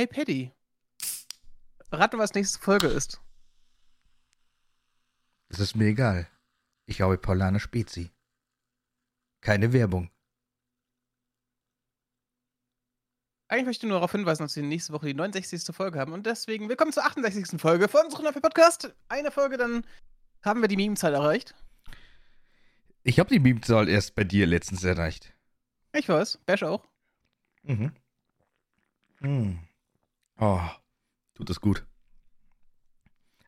[0.00, 0.50] Hey Paddy.
[1.92, 3.20] Rate, was nächste Folge ist.
[5.50, 6.26] Das ist mir egal.
[6.86, 8.10] Ich habe Paulana Spezi.
[9.42, 10.10] Keine Werbung.
[13.48, 15.76] Eigentlich möchte ich nur darauf hinweisen, dass wir nächste Woche die 69.
[15.76, 16.14] Folge haben.
[16.14, 17.60] Und deswegen willkommen zur 68.
[17.60, 18.94] Folge von unserem Naffi Podcast.
[19.10, 19.84] Eine Folge, dann
[20.40, 21.54] haben wir die Meme-Zahl erreicht.
[23.02, 25.34] Ich habe die Meme-Zahl erst bei dir letztens erreicht.
[25.92, 26.88] Ich weiß, Bash auch.
[27.64, 27.92] Mhm.
[29.18, 29.58] Hm.
[30.40, 30.60] Oh,
[31.34, 31.86] tut das gut.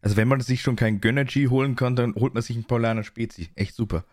[0.02, 3.02] Also wenn man sich schon kein Gönnergy holen kann, dann holt man sich einen Paulaner
[3.02, 3.50] Spezi.
[3.55, 4.05] Echt super.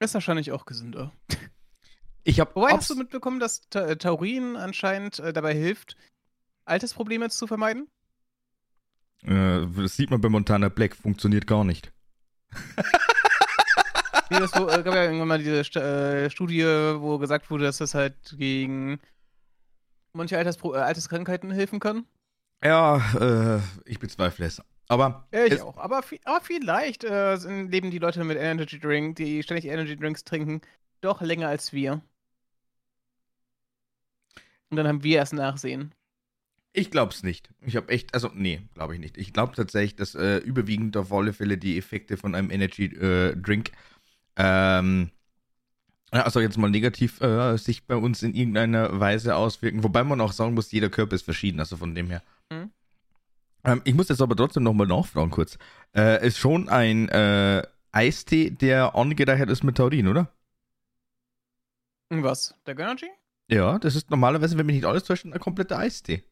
[0.00, 1.12] Ist wahrscheinlich auch gesünder.
[2.28, 5.96] Ich habe Wobei hast du mitbekommen, dass Ta äh, Taurin anscheinend äh, dabei hilft,
[6.64, 7.86] Altersprobleme zu vermeiden?
[9.22, 11.92] Äh, das sieht man bei Montana Black, funktioniert gar nicht.
[14.28, 17.78] das wo, äh, gab ja irgendwann mal diese St äh, Studie, wo gesagt wurde, dass
[17.78, 18.98] das halt gegen
[20.16, 22.06] manche Alterspro äh, Alterskrankheiten helfen kann.
[22.62, 24.62] Ja, äh, ich bezweifle es.
[24.88, 25.26] Aber.
[25.32, 25.76] Ja, ich es auch.
[25.76, 30.60] Aber, aber vielleicht äh, leben die Leute mit Energy Drink, die ständig Energy Drinks trinken,
[31.00, 32.02] doch länger als wir.
[34.70, 35.94] Und dann haben wir erst Nachsehen.
[36.72, 37.48] Ich glaub's nicht.
[37.64, 39.16] Ich habe echt, also nee, glaube ich nicht.
[39.16, 43.34] Ich glaube tatsächlich, dass äh, überwiegend auf alle Fälle die Effekte von einem Energy äh,
[43.34, 43.72] Drink,
[44.36, 45.10] ähm,
[46.10, 49.82] also jetzt mal negativ äh, sich bei uns in irgendeiner Weise auswirken.
[49.82, 52.22] Wobei man auch sagen muss, jeder Körper ist verschieden, also von dem her.
[52.50, 52.70] Mhm.
[53.64, 55.58] Ähm, ich muss jetzt aber trotzdem nochmal nachfragen kurz.
[55.94, 57.62] Äh, ist schon ein äh,
[57.92, 60.30] Eistee, der angereichert ist mit Taurin, oder?
[62.10, 62.54] Was?
[62.66, 63.10] Der Gönnergy?
[63.48, 66.22] Ja, das ist normalerweise, wenn mich nicht alles täuscht, ein kompletter Eistee.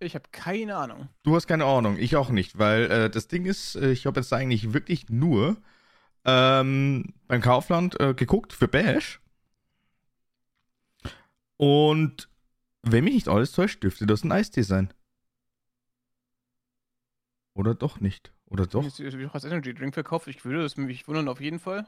[0.00, 1.08] Ich habe keine Ahnung.
[1.22, 4.20] Du hast keine Ahnung, ich auch nicht, weil äh, das Ding ist, äh, ich habe
[4.20, 5.58] jetzt eigentlich wirklich nur
[6.24, 9.20] ähm, beim Kaufland äh, geguckt für Bash.
[11.56, 12.28] Und
[12.82, 14.92] wenn mich nicht alles täuscht, dürfte das ein Eistee sein.
[17.54, 18.32] Oder doch nicht?
[18.46, 18.84] Oder doch?
[18.84, 20.26] Ich habe als Energy Drink verkauft.
[20.28, 21.86] Ich würde es mich wundern, auf jeden Fall.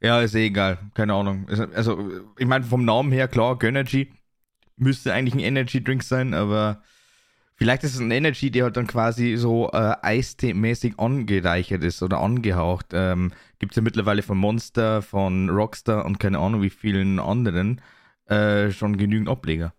[0.00, 0.78] Ja, ist eh egal.
[0.94, 1.46] Keine Ahnung.
[1.48, 4.12] Also, ich meine, vom Namen her, klar, Gönnergy
[4.76, 6.82] müsste eigentlich ein Energy Drink sein, aber
[7.54, 12.20] vielleicht ist es ein Energy, der halt dann quasi so äh, Eistee-mäßig angereichert ist oder
[12.20, 12.86] angehaucht.
[12.92, 17.80] Ähm, Gibt es ja mittlerweile von Monster, von Rockstar und keine Ahnung wie vielen anderen
[18.26, 19.74] äh, schon genügend Ableger.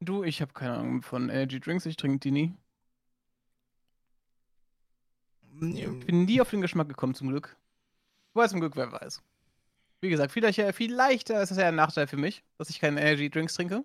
[0.00, 2.54] Du, ich habe keine Ahnung von Energy Drinks, ich trinke die nie.
[5.60, 7.56] Ich bin nie auf den Geschmack gekommen, zum Glück.
[8.32, 9.22] Wobei zum Glück, wer weiß.
[10.00, 13.28] Wie gesagt, vielleicht, vielleicht ist das ja ein Nachteil für mich, dass ich keine Energy
[13.28, 13.84] Drinks trinke.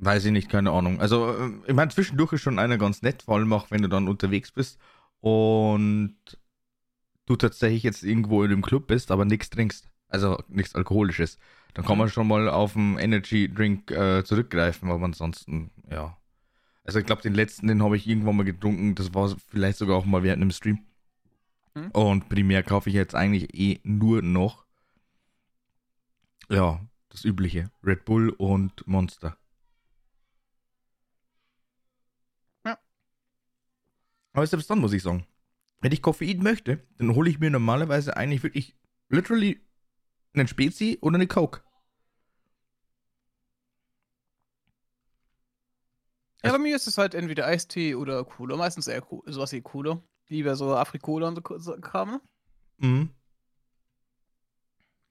[0.00, 1.00] Weiß ich nicht, keine Ahnung.
[1.00, 3.88] Also, äh, ich meine, zwischendurch ist schon einer ganz nett, vor allem auch, wenn du
[3.88, 4.78] dann unterwegs bist
[5.20, 6.16] und
[7.26, 9.88] du tatsächlich jetzt irgendwo in einem Club bist, aber nichts trinkst.
[10.08, 11.38] Also nichts Alkoholisches.
[11.74, 16.16] Dann kann man schon mal auf einen Energy Drink äh, zurückgreifen, aber ansonsten, ja.
[16.84, 18.94] Also ich glaube, den letzten, den habe ich irgendwann mal getrunken.
[18.94, 20.78] Das war vielleicht sogar auch mal während einem Stream.
[21.74, 21.90] Mhm.
[21.90, 24.64] Und primär kaufe ich jetzt eigentlich eh nur noch,
[26.48, 27.70] ja, das übliche.
[27.84, 29.36] Red Bull und Monster.
[34.38, 35.26] Aber selbst dann muss ich sagen,
[35.80, 38.76] wenn ich Koffein möchte, dann hole ich mir normalerweise eigentlich wirklich
[39.08, 39.60] literally
[40.32, 41.64] einen Spezi oder eine Coke.
[46.44, 48.56] Ja, bei mir ist es halt entweder Eistee oder Cola.
[48.56, 50.00] Meistens eher sowas wie Cola.
[50.28, 52.08] Lieber so Afrikola und so Kram.
[52.08, 52.20] Ne?
[52.76, 53.10] Mhm.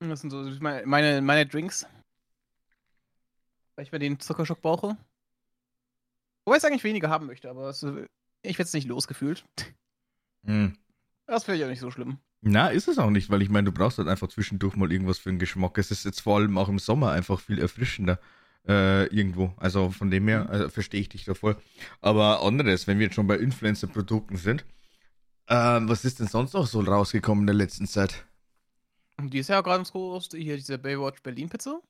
[0.07, 1.85] Das sind so meine, meine Drinks.
[3.75, 4.95] Weil ich mir den Zuckerschock brauche.
[6.45, 7.85] Wobei ich es eigentlich weniger haben möchte, aber es,
[8.47, 9.45] ich werde es nicht losgefühlt.
[10.43, 10.77] Mhm.
[11.25, 12.19] Das finde ich auch nicht so schlimm.
[12.41, 15.17] Na, ist es auch nicht, weil ich meine, du brauchst halt einfach zwischendurch mal irgendwas
[15.17, 15.77] für den Geschmack.
[15.77, 18.19] Es ist jetzt vor allem auch im Sommer einfach viel erfrischender
[18.67, 19.53] äh, irgendwo.
[19.57, 21.57] Also von dem her also verstehe ich dich da voll.
[22.01, 24.65] Aber anderes, wenn wir jetzt schon bei Influencer-Produkten sind,
[25.47, 28.25] äh, was ist denn sonst noch so rausgekommen in der letzten Zeit?
[29.19, 31.81] Die ist ja ganz groß, hier diese Baywatch Berlin Pizza.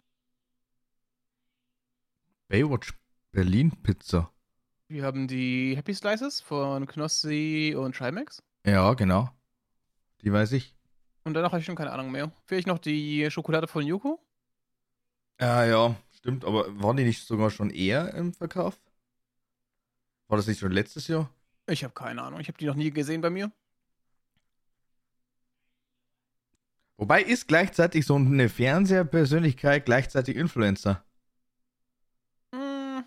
[2.48, 2.94] Baywatch
[3.32, 4.32] Berlin Pizza.
[4.90, 8.42] Wir haben die Happy Slices von Knossi und Trimax.
[8.66, 9.30] Ja, genau.
[10.22, 10.76] Die weiß ich.
[11.26, 12.32] Und danach habe ich schon keine Ahnung mehr.
[12.46, 14.20] Vielleicht noch die Schokolade von Yoko?
[15.42, 16.46] Ja, ja, stimmt.
[16.46, 18.80] Aber waren die nicht sogar schon eher im Verkauf?
[20.30, 21.30] War das nicht schon letztes Jahr?
[21.68, 22.40] Ich habe keine Ahnung.
[22.40, 23.52] Ich habe die noch nie gesehen bei mir.
[26.96, 31.04] Wobei ist gleichzeitig so eine Fernsehpersönlichkeit gleichzeitig Influencer.
[32.54, 33.04] Hm.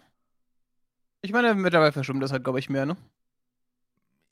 [1.22, 2.96] Ich meine, mittlerweile verschwimmt das halt, glaube ich, mehr, ne?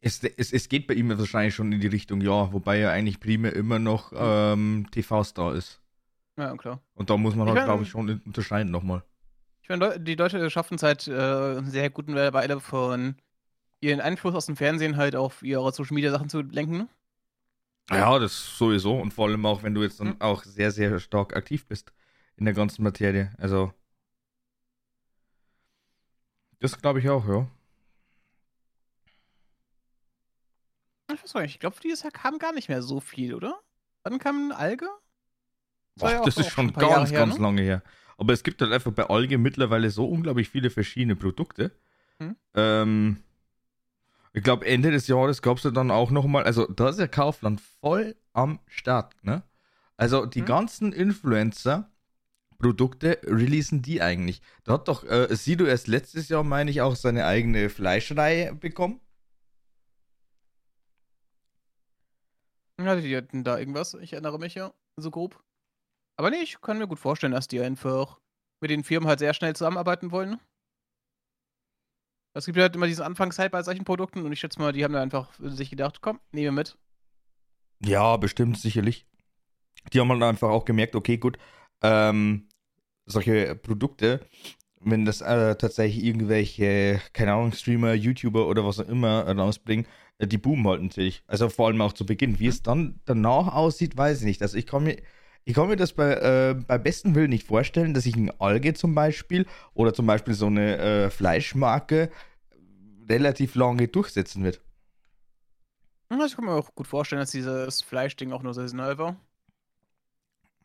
[0.01, 3.19] Es, es, es geht bei ihm wahrscheinlich schon in die Richtung, ja, wobei er eigentlich
[3.19, 5.81] primär immer noch ähm, TV-Star ist.
[6.37, 6.81] Ja, klar.
[6.95, 9.03] Und da muss man Ich halt, glaube ich, schon unterscheiden nochmal.
[9.63, 13.17] Ich meine, die Leute schaffen es halt äh, sehr guten Weile von
[13.81, 16.79] ihren Einfluss aus dem Fernsehen halt auf ihre Social Media Sachen zu lenken.
[16.79, 16.89] ne?
[17.91, 18.95] Ja, das sowieso.
[18.99, 20.17] Und vor allem auch, wenn du jetzt dann Mhm.
[20.21, 21.93] auch sehr, sehr stark aktiv bist
[22.37, 23.33] in der ganzen Materie.
[23.39, 23.73] Also.
[26.61, 27.47] Das glaube ich auch, ja.
[31.13, 33.59] Ich weiß nicht, ich glaube, dieses Jahr kam gar nicht mehr so viel, oder?
[34.03, 34.89] Wann kam Alge?
[36.01, 37.43] ja auch- das ist schon Jahre ganz, her, ganz ne?
[37.43, 37.83] lange her.
[38.19, 41.73] Aber es gibt halt einfach bei Alge mittlerweile so unglaublich viele verschiedene Produkte.
[42.19, 42.37] Hm.
[42.55, 43.23] Ähm,
[44.33, 47.07] ich glaube, Ende des Jahres gab es ja dann auch nochmal, also da ist ja
[47.07, 49.43] Kaufland voll am Start, ne?
[49.97, 50.47] Also die Hm.
[50.47, 51.91] ganzen Influencer
[52.59, 54.43] Produkte releasen die eigentlich.
[54.65, 59.01] Da hat doch äh, Sido erst letztes Jahr, meine ich, auch seine eigene Fleischreihe bekommen.
[62.81, 65.43] Ja, die hatten da irgendwas, ich erinnere mich ja, so grob.
[66.17, 68.21] Aber nee, ich kann mir gut vorstellen, dass die einfach
[68.61, 70.31] mit den Firmen halt sehr schnell zusammenarbeiten wollen.
[70.31, 70.41] ne?
[72.35, 74.95] Es gibt halt immer diesen Anfangszeit bei solchen Produkten und ich schätze mal, die haben
[74.95, 76.79] da einfach sich gedacht, komm, nehmen wir mit.
[77.81, 79.07] Ja, bestimmt, sicherlich.
[79.93, 81.39] Die haben halt einfach auch gemerkt, okay, gut,
[81.83, 82.48] ähm,
[83.09, 84.21] solche Produkte,
[84.81, 89.87] wenn das äh, tatsächlich irgendwelche, keine Ahnung, Streamer, YouTuber oder was auch immer rausbringen,
[90.19, 91.23] äh, die boomen halt natürlich.
[91.27, 92.39] Also vor allem auch zu Beginn.
[92.39, 92.49] Wie Mhm.
[92.49, 94.43] es dann danach aussieht, weiß ich nicht.
[94.43, 94.99] Also ich kann mir,
[95.45, 98.75] ich kann mir das bei, äh, bei besten Willen nicht vorstellen, dass sich ein Alge
[98.75, 102.11] zum Beispiel oder zum Beispiel so eine äh, Fleischmarke
[103.09, 104.61] relativ lange durchsetzen wird.
[106.11, 109.17] Ich kann mir auch gut vorstellen, dass dieses Fleischding auch nur saisonal war.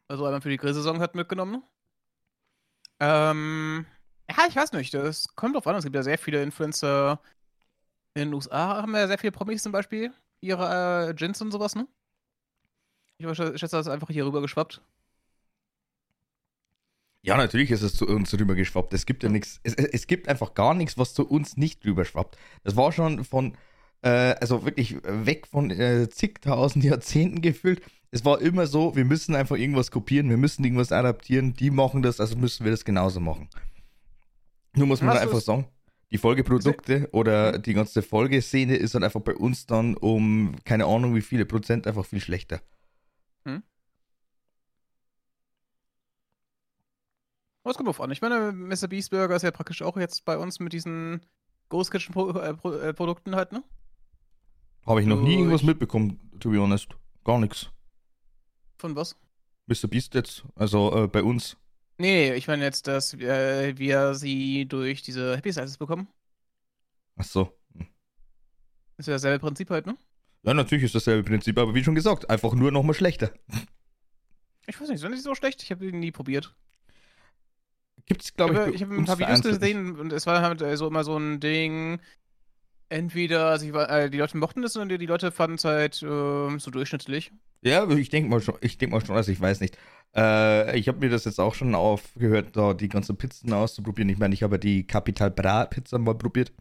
[0.07, 1.63] Also einmal für die Grillsaison hat mitgenommen.
[3.00, 3.86] Ähm,
[4.30, 4.94] ja, ich weiß nicht.
[4.94, 5.75] Das kommt drauf an.
[5.75, 7.19] Es gibt ja sehr viele Influencer
[8.13, 10.13] in den USA, haben ja sehr viele Promis zum Beispiel.
[10.42, 11.88] Ihre äh, Gins und sowas, ne?
[13.18, 14.81] Ich schätze, das ist einfach hier rüber geschwappt.
[17.25, 18.94] Ja, natürlich ist es zu uns rübergeschwappt.
[18.94, 22.38] Es gibt ja nichts, es, es gibt einfach gar nichts, was zu uns nicht rüberschwappt.
[22.63, 23.57] Das war schon von,
[24.03, 27.81] äh, also wirklich weg von äh, zigtausend Jahrzehnten gefüllt.
[28.11, 32.03] Es war immer so, wir müssen einfach irgendwas kopieren, wir müssen irgendwas adaptieren, die machen
[32.03, 33.50] das, also müssen wir das genauso machen.
[34.75, 35.65] Nur muss man einfach sagen,
[36.11, 41.15] die Folgeprodukte oder die ganze Folgeszene ist dann einfach bei uns dann um keine Ahnung
[41.15, 42.61] wie viele Prozent einfach viel schlechter.
[47.63, 48.11] Aber es kommt drauf an.
[48.11, 48.88] Ich meine, Mr.
[48.89, 51.21] Beast Burger ist ja praktisch auch jetzt bei uns mit diesen
[51.69, 53.63] Ghost Kitchen Pro äh, Pro äh, Produkten halt, ne?
[54.85, 56.89] Habe ich noch nie irgendwas mitbekommen, to be honest.
[57.24, 57.69] Gar nichts.
[58.77, 59.15] Von was?
[59.68, 59.88] Mr.
[59.88, 61.57] Beast jetzt, also äh, bei uns.
[61.97, 66.07] Nee, ich meine jetzt, dass äh, wir sie durch diese Happy Slices bekommen.
[67.15, 67.57] Ach so.
[67.75, 67.88] Hm.
[68.97, 69.95] Ist ja dasselbe Prinzip halt, ne?
[70.44, 73.31] Ja, natürlich ist dasselbe Prinzip, aber wie schon gesagt, einfach nur nochmal schlechter.
[74.65, 75.62] Ich weiß nicht, sind die so schlecht?
[75.62, 76.56] Ich habe die nie probiert.
[78.06, 80.62] Gibt's, glaube ich, habe bei ich hab ein paar Videos gesehen und es war halt
[80.62, 82.00] äh, so immer so ein Ding.
[82.94, 86.04] Entweder, also ich war, äh, die Leute mochten es und die, Leute fanden es halt
[86.04, 87.31] äh, so durchschnittlich.
[87.63, 89.80] Ja, ich denke mal schon, ich denke mal schon, also ich weiß nicht.
[90.16, 94.10] Äh, ich habe mir das jetzt auch schon aufgehört, da die ganzen Pizzen auszuprobieren.
[94.10, 96.54] Ich meine, ich habe ja die Capital Bra Pizza mal probiert.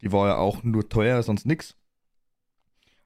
[0.00, 1.74] Die war ja auch nur teuer, sonst nix.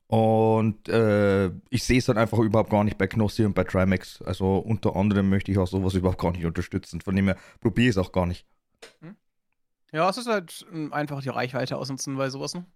[0.07, 4.21] Und äh, ich sehe es dann einfach überhaupt gar nicht bei Knossi und bei Trimax.
[4.21, 7.01] Also unter anderem möchte ich auch sowas überhaupt gar nicht unterstützen.
[7.01, 8.45] Von dem her probiere ich es auch gar nicht.
[9.93, 12.55] Ja, es ist halt einfach die Reichweite ausnutzen bei sowas.
[12.55, 12.67] Ne?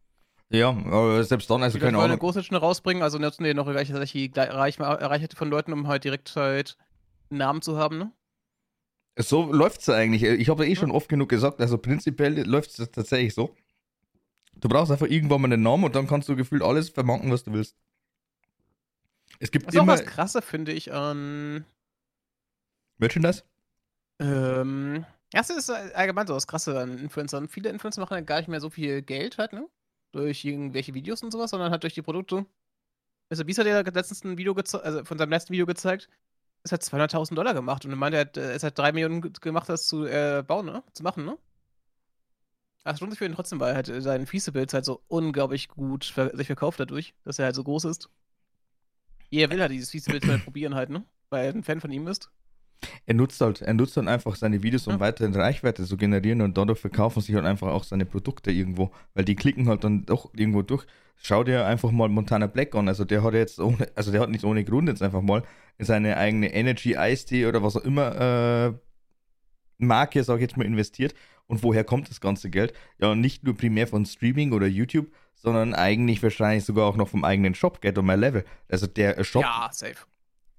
[0.50, 2.18] Ja, aber selbst dann, also Die keine Ahnung.
[2.18, 6.76] große rausbringen, also nutzen die noch gleich die Reichweite von Leuten, um halt direkt halt
[7.30, 8.12] einen Namen zu haben, ne?
[9.18, 10.22] So läuft es eigentlich.
[10.22, 13.54] Ich habe ja eh schon oft genug gesagt, also prinzipiell läuft es tatsächlich so.
[14.54, 17.44] Du brauchst einfach irgendwann mal einen Namen und dann kannst du gefühlt alles vermarkten, was
[17.44, 17.76] du willst.
[19.38, 21.64] Es gibt Das ist auch immer was krasser, finde ich, an.
[22.98, 23.42] Merchandise.
[24.18, 25.04] Ähm,
[25.40, 27.48] das ist allgemein so was krasse an Influencern.
[27.48, 29.68] Viele Influencer machen halt gar nicht mehr so viel Geld halt, ne?
[30.12, 32.46] Durch irgendwelche Videos und sowas, sondern halt durch die Produkte.
[33.30, 33.44] Mr.
[33.44, 36.08] Beast hat ja letztens ein Video also von seinem letzten Video gezeigt,
[36.64, 39.22] es hat 200.000 Dollar gemacht und er meinte, er hat, äh, es hat 3 Millionen
[39.22, 40.84] ge- gemacht, das zu äh, bauen, ne?
[40.94, 41.38] Zu machen, ne?
[42.84, 46.04] Das lohnt sich für ihn trotzdem, weil halt äh, sein Feasibles halt so unglaublich gut
[46.04, 48.08] ver sich verkauft dadurch, dass er halt so groß ist.
[49.30, 51.04] Jeder will halt dieses Feasibles halt probieren halt, ne?
[51.30, 52.30] Weil er ein Fan von ihm ist.
[53.06, 55.00] Er nutzt halt, er nutzt dann einfach seine Videos, um Ja.
[55.00, 59.24] weiterhin Reichweite zu generieren und dadurch verkaufen sich halt einfach auch seine Produkte irgendwo, weil
[59.24, 60.84] die klicken halt dann doch irgendwo durch.
[61.16, 64.30] Schau dir einfach mal Montana Black an, also der hat jetzt ohne, also der hat
[64.30, 65.42] nicht ohne Grund jetzt einfach mal
[65.78, 68.72] in seine eigene Energy Eistee oder was auch immer äh,
[69.78, 71.14] Marke, sag ich jetzt mal, investiert.
[71.46, 72.72] Und woher kommt das ganze Geld?
[72.98, 77.24] Ja, nicht nur primär von Streaming oder YouTube, sondern eigentlich wahrscheinlich sogar auch noch vom
[77.24, 78.44] eigenen Shop, Get on My Level.
[78.68, 80.06] Also der Shop Ja, safe.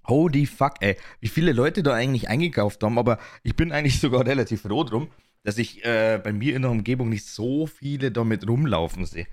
[0.08, 0.98] Holy fuck, ey.
[1.20, 5.10] Wie viele Leute da eigentlich eingekauft haben, aber ich bin eigentlich sogar relativ froh drum,
[5.44, 9.28] dass ich äh, bei mir in der Umgebung nicht so viele damit rumlaufen sehe.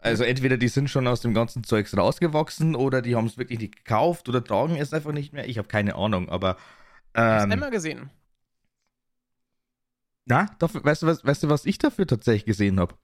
[0.00, 3.58] Also entweder die sind schon aus dem ganzen Zeugs rausgewachsen oder die haben es wirklich
[3.58, 5.48] nicht gekauft oder tragen es einfach nicht mehr.
[5.48, 6.56] Ich habe keine Ahnung, aber.
[7.14, 8.10] Ähm, Hast du einmal gesehen?
[10.26, 12.94] Na, dafür, weißt, du, was, weißt du, was ich dafür tatsächlich gesehen habe?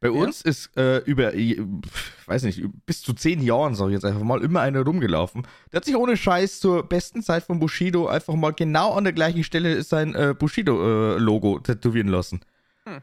[0.00, 0.14] Bei ja.
[0.14, 4.42] uns ist äh, über, weiß nicht, bis zu zehn Jahren, sag ich jetzt einfach mal,
[4.42, 5.46] immer einer rumgelaufen.
[5.72, 9.12] Der hat sich ohne Scheiß zur besten Zeit von Bushido einfach mal genau an der
[9.12, 12.40] gleichen Stelle sein äh, Bushido-Logo äh, tätowieren lassen.
[12.84, 13.00] Hm.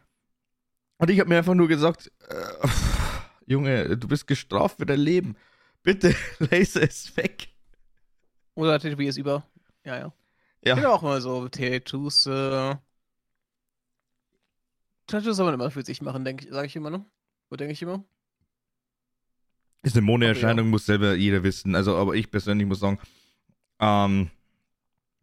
[0.97, 2.67] Und ich habe mir einfach nur gesagt, äh,
[3.47, 5.35] Junge, du bist gestraft für dein Leben.
[5.83, 7.47] Bitte, laser es weg.
[8.53, 9.43] Oder tätowier es über.
[9.83, 10.13] Ja, ja.
[10.63, 10.77] Ja.
[10.77, 12.75] Ich auch mal so Tattoos, äh,
[15.11, 17.05] Tattoos soll man immer für sich machen, denke ich, sage ich immer, ne?
[17.49, 18.03] So denke ich immer.
[19.83, 20.71] Ist eine Moneerscheinung, ja.
[20.71, 21.75] muss selber jeder wissen.
[21.75, 22.99] Also, aber ich persönlich muss sagen,
[23.79, 24.29] ähm,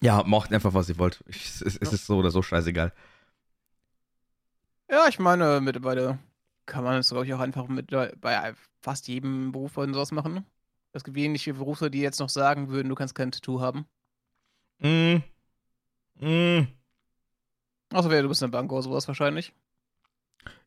[0.02, 1.23] ja, macht einfach, was ihr wollt.
[1.28, 1.90] Ich, es, es ja.
[1.90, 2.92] ist so oder so scheißegal.
[4.90, 6.18] Ja, ich meine, mittlerweile
[6.66, 7.90] kann man es, glaube ich, auch einfach mit
[8.21, 10.45] bei fast jedem Beruf und sowas machen.
[10.92, 13.87] Es gibt wenige Berufe, die jetzt noch sagen würden, du kannst kein Tattoo haben.
[14.78, 15.18] Mm.
[16.21, 16.68] Mm.
[17.92, 19.52] Außer du bist eine Bank oder sowas wahrscheinlich.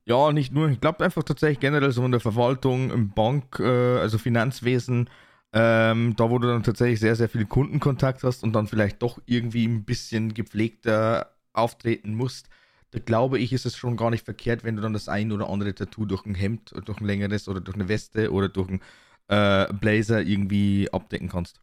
[0.06, 0.70] Ja, nicht nur.
[0.70, 5.10] Ich glaube einfach tatsächlich generell so in der Verwaltung, im Bank, äh, also Finanzwesen,
[5.54, 9.22] ähm, da wo du dann tatsächlich sehr, sehr viel Kundenkontakt hast und dann vielleicht doch
[9.26, 12.50] irgendwie ein bisschen gepflegter auftreten musst.
[12.92, 15.50] Da glaube ich, ist es schon gar nicht verkehrt, wenn du dann das ein oder
[15.50, 18.82] andere Tattoo durch ein Hemd, durch ein längeres oder durch eine Weste oder durch einen
[19.28, 21.62] äh, Blazer irgendwie abdecken kannst.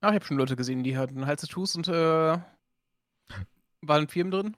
[0.00, 2.38] Ach, ich habe schon Leute gesehen, die hatten Halstattoos und äh,
[3.82, 4.56] waren Firmen drin.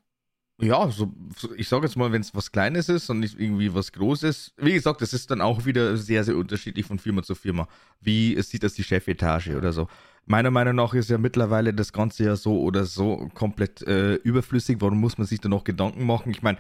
[0.60, 1.12] Ja, so,
[1.56, 4.54] ich sage jetzt mal, wenn es was Kleines ist und nicht irgendwie was Großes.
[4.58, 7.66] Wie gesagt, das ist dann auch wieder sehr, sehr unterschiedlich von Firma zu Firma.
[8.00, 9.88] Wie sieht das die Chefetage oder so?
[10.24, 14.76] Meiner Meinung nach ist ja mittlerweile das Ganze ja so oder so komplett äh, überflüssig.
[14.80, 16.30] Warum muss man sich da noch Gedanken machen?
[16.30, 16.58] Ich meine,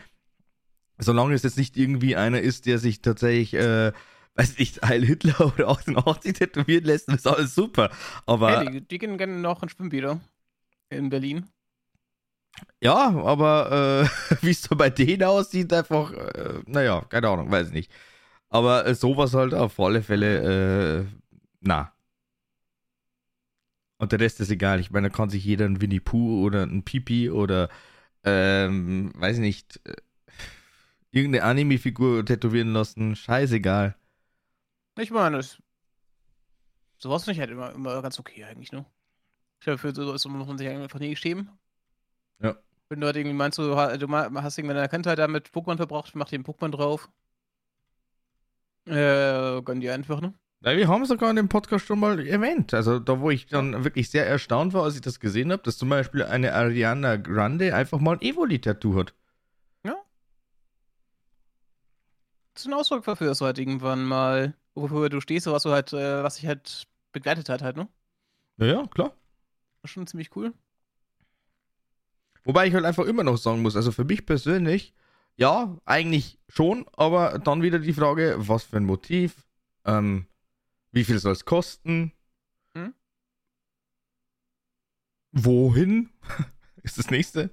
[0.98, 3.92] solange es jetzt nicht irgendwie einer ist, der sich tatsächlich, äh,
[4.34, 7.90] weiß nicht, Heil Hitler oder 88 tätowieren lässt, ist alles super.
[8.26, 8.58] Aber.
[8.58, 10.20] Hey, die, die gehen gerne noch ein Schwimmbäder
[10.90, 11.46] in Berlin.
[12.80, 17.70] Ja, aber äh, wie es so bei denen aussieht, einfach, äh, naja, keine Ahnung, weiß
[17.70, 17.90] nicht.
[18.48, 21.06] Aber äh, sowas halt auf alle Fälle, äh,
[21.60, 21.92] na.
[23.98, 24.80] Und der Rest ist egal.
[24.80, 27.68] Ich meine, da kann sich jeder ein Winnie Pooh oder ein Pipi oder,
[28.24, 29.94] ähm, weiß nicht, äh,
[31.12, 33.14] irgendeine Anime-Figur tätowieren lassen.
[33.14, 33.96] Scheißegal.
[34.98, 35.62] Ich meine, das,
[36.98, 38.84] sowas finde ich halt immer, immer ganz okay eigentlich, ne?
[39.60, 41.48] Ich glaube, für so muss man sich einfach nie geschämen.
[42.42, 42.56] Ja.
[42.88, 44.00] Wenn du halt irgendwie meinst, du, hast
[44.58, 47.08] irgendwie eine Kindheit damit Pokémon verbraucht, mach dir einen Pokémon drauf.
[48.86, 50.34] Äh, gönn dir einfach, ne?
[50.64, 52.72] Ja, wir haben es sogar in dem Podcast schon mal erwähnt.
[52.72, 55.76] Also da, wo ich dann wirklich sehr erstaunt war, als ich das gesehen habe, dass
[55.76, 59.14] zum Beispiel eine Ariana Grande einfach mal ein Evoli-Tattoo hat.
[59.84, 59.96] Ja.
[62.54, 65.70] Das ist ein Ausdruck dafür, dass du halt irgendwann mal, wofür du stehst, was du
[65.70, 67.88] halt, äh, was dich halt begleitet hat, halt, ne?
[68.58, 69.16] Ja, ja, klar.
[69.80, 70.52] Das ist schon ziemlich cool.
[72.44, 74.94] Wobei ich halt einfach immer noch sagen muss, also für mich persönlich,
[75.36, 79.46] ja, eigentlich schon, aber dann wieder die Frage, was für ein Motiv,
[79.84, 80.26] ähm,
[80.90, 82.12] wie viel soll es kosten,
[82.74, 82.94] hm?
[85.32, 86.10] wohin
[86.82, 87.50] ist das nächste.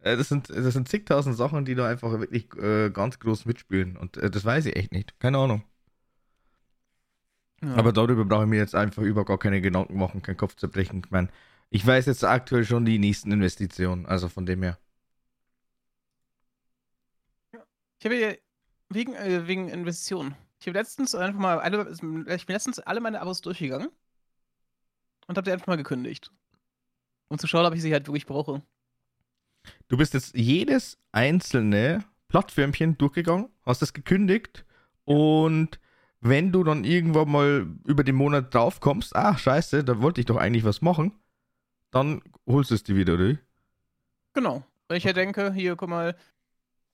[0.00, 3.96] Äh, das, sind, das sind zigtausend Sachen, die da einfach wirklich äh, ganz groß mitspielen
[3.96, 5.62] und äh, das weiß ich echt nicht, keine Ahnung.
[7.62, 7.74] Ja.
[7.76, 11.02] Aber darüber brauche ich mir jetzt einfach über gar keine Gedanken machen, keinen Kopf zerbrechen.
[11.04, 11.28] Ich meine,
[11.74, 14.78] ich weiß jetzt aktuell schon die nächsten Investitionen, also von dem her.
[17.98, 18.38] Ich habe hier
[18.90, 20.36] wegen, äh, wegen Investitionen.
[20.60, 23.88] Ich habe letztens einfach mal alle, ich bin letztens alle meine Abos durchgegangen
[25.26, 26.30] und habe die einfach mal gekündigt.
[27.26, 28.62] Um zu schauen, ob ich sie halt wirklich brauche.
[29.88, 34.64] Du bist jetzt jedes einzelne Plattförmchen durchgegangen, hast es gekündigt
[35.02, 35.80] und
[36.20, 40.26] wenn du dann irgendwann mal über den Monat drauf kommst, ach scheiße, da wollte ich
[40.26, 41.18] doch eigentlich was machen,
[41.94, 43.36] dann holst du es dir wieder, oder?
[44.32, 44.64] Genau.
[44.92, 46.16] Ich denke, hier, guck mal,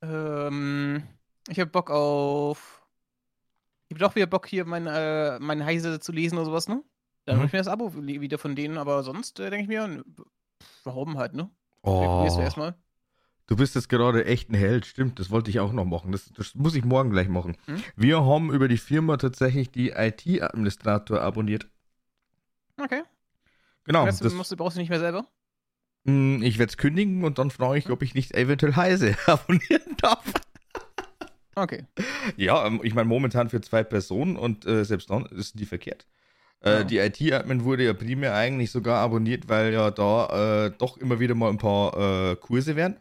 [0.03, 1.03] ähm,
[1.49, 2.87] ich habe Bock auf.
[3.89, 6.85] Ich habe doch wieder Bock, hier mein, äh, mein Heise zu lesen oder sowas, ne?
[7.25, 7.41] Dann mhm.
[7.41, 10.05] hol ich mir das Abo wieder von denen, aber sonst äh, denke ich mir,
[10.85, 11.51] warum halt, ne?
[11.83, 12.27] Oh.
[12.29, 12.75] Du erstmal.
[13.47, 16.13] Du bist jetzt gerade echt ein Held, stimmt, das wollte ich auch noch machen.
[16.13, 17.57] Das, das muss ich morgen gleich machen.
[17.67, 17.83] Hm?
[17.97, 21.67] Wir haben über die Firma tatsächlich die IT-Administrator abonniert.
[22.77, 23.03] Okay.
[23.85, 24.07] Genau.
[24.07, 25.27] Das, das musst, brauchst du nicht mehr selber?
[26.07, 29.97] Hm, ich werde es kündigen und dann frage ich, ob ich nicht eventuell Heise abonnieren
[30.01, 30.25] darf.
[31.55, 31.85] Okay.
[32.37, 36.07] Ja, ähm, ich meine, momentan für zwei Personen und äh, selbst dann ist die verkehrt.
[36.63, 36.85] Äh, Ja.
[36.85, 41.35] Die IT-Admin wurde ja primär eigentlich sogar abonniert, weil ja da äh, doch immer wieder
[41.35, 42.99] mal ein paar äh, Kurse werden,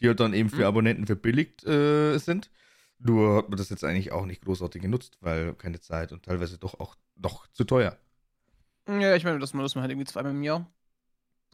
[0.00, 0.64] die ja dann eben für Mhm.
[0.64, 2.50] Abonnenten verbilligt äh, sind.
[3.00, 6.58] Nur hat man das jetzt eigentlich auch nicht großartig genutzt, weil keine Zeit und teilweise
[6.58, 7.96] doch auch noch zu teuer.
[8.88, 10.66] Ja, ich meine, man das mal halt irgendwie zweimal im Jahr.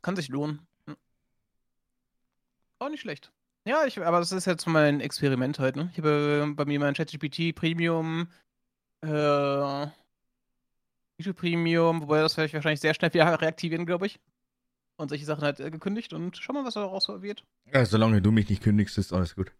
[0.02, 0.66] Kann sich lohnen.
[0.86, 0.96] Hm.
[2.78, 3.32] Auch nicht schlecht.
[3.66, 5.88] Ja, ich, aber das ist jetzt mein Experiment halt, ne?
[5.92, 8.28] Ich habe äh, bei mir mein ChatGPT Premium,
[9.00, 9.86] äh,
[11.18, 14.20] YouTube Premium, wobei das werde ich wahrscheinlich sehr schnell wieder reaktivieren, glaube ich.
[14.96, 17.44] Und solche Sachen halt äh, gekündigt und schau mal, was daraus wird.
[17.72, 19.52] Ja, solange du mich nicht kündigst, ist alles gut.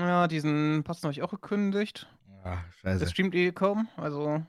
[0.00, 2.08] Ja, diesen Posten habe ich auch gekündigt.
[2.44, 3.08] Der scheiße.
[3.08, 4.46] streamt eh kaum, also.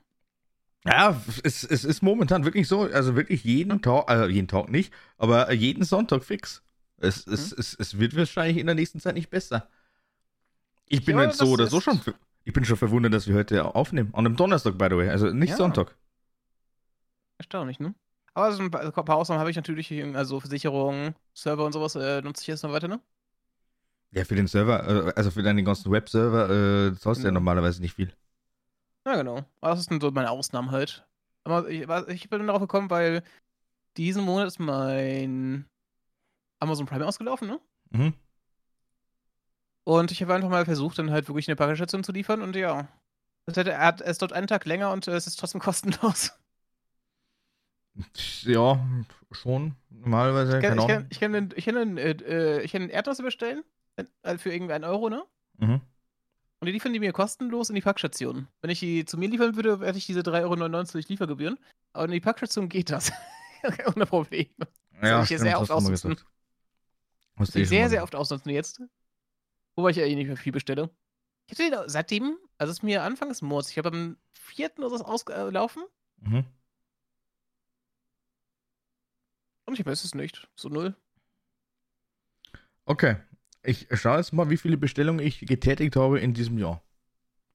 [0.85, 4.93] Ja, es, es ist momentan wirklich so, also wirklich jeden Tag, also jeden Tag nicht,
[5.17, 6.63] aber jeden Sonntag fix.
[6.97, 9.67] Es, es, es, es wird wahrscheinlich in der nächsten Zeit nicht besser.
[10.87, 12.01] Ich bin Ja, jetzt so oder so schon,
[12.43, 14.09] ich bin schon verwundert, dass wir heute aufnehmen.
[14.13, 15.57] An einem Donnerstag, by the way, also nicht Ja.
[15.57, 15.95] Sonntag.
[17.37, 17.93] Erstaunlich, ne?
[18.33, 22.41] Aber so ein paar, Ausnahmen habe ich natürlich, also Versicherungen, Server und sowas äh, nutze
[22.43, 23.01] ich jetzt noch weiter, ne?
[24.11, 26.49] Ja, für den Server, äh, also für deinen ganzen Webserver,
[26.91, 27.39] äh, zahlst du ja Genau.
[27.39, 28.11] normalerweise nicht viel.
[29.09, 29.43] Ja, genau.
[29.61, 31.03] Das sind so meine Ausnahmen halt.
[31.43, 33.23] Aber ich, ich bin darauf gekommen, weil
[33.97, 35.65] diesen Monat ist mein
[36.59, 37.59] Amazon Prime ausgelaufen, ne?
[37.89, 38.13] Mhm.
[39.83, 42.87] Und ich habe einfach mal versucht, dann halt wirklich eine Paketstation zu liefern und ja.
[43.47, 46.33] Er hat, es dauert einen Tag länger und äh, es ist trotzdem kostenlos.
[48.43, 48.79] Ja,
[49.31, 52.71] schon, normalerweise, Ich kann, keine ich kann, ich kann, einen- ich kann, äh, äh, ich
[52.71, 53.63] kann Erdnuss bestellen
[54.21, 55.23] äh, für irgendwie einen Euro, ne?
[55.57, 55.81] Mhm.
[56.59, 58.47] Und die liefern die mir kostenlos in die Packstation.
[58.61, 61.57] Wenn ich die zu mir liefern würde, hätte ich diese 3,99 Euro Liefergebühren.
[61.93, 63.11] Aber in die Packstation geht das.
[63.95, 64.49] Ohne Probleme.
[65.01, 66.17] Ja, ich hier sehr oft ausnutzen.
[67.37, 68.81] Das ich sehr, sehr oft ausnutzen jetzt.
[69.75, 70.89] Wobei ich ja eh nicht mehr viel bestelle.
[71.47, 74.77] Ich hatte den seitdem, also es ist mir Anfang des Monats, ich habe am 4.
[74.79, 75.83] oder so ausgelaufen
[76.21, 76.43] Mhm.
[79.65, 80.49] und ich weiß es nicht.
[80.55, 80.95] So null.
[82.85, 83.15] Okay.
[83.63, 86.81] Ich schaue jetzt mal, wie viele Bestellungen ich getätigt habe in diesem Jahr.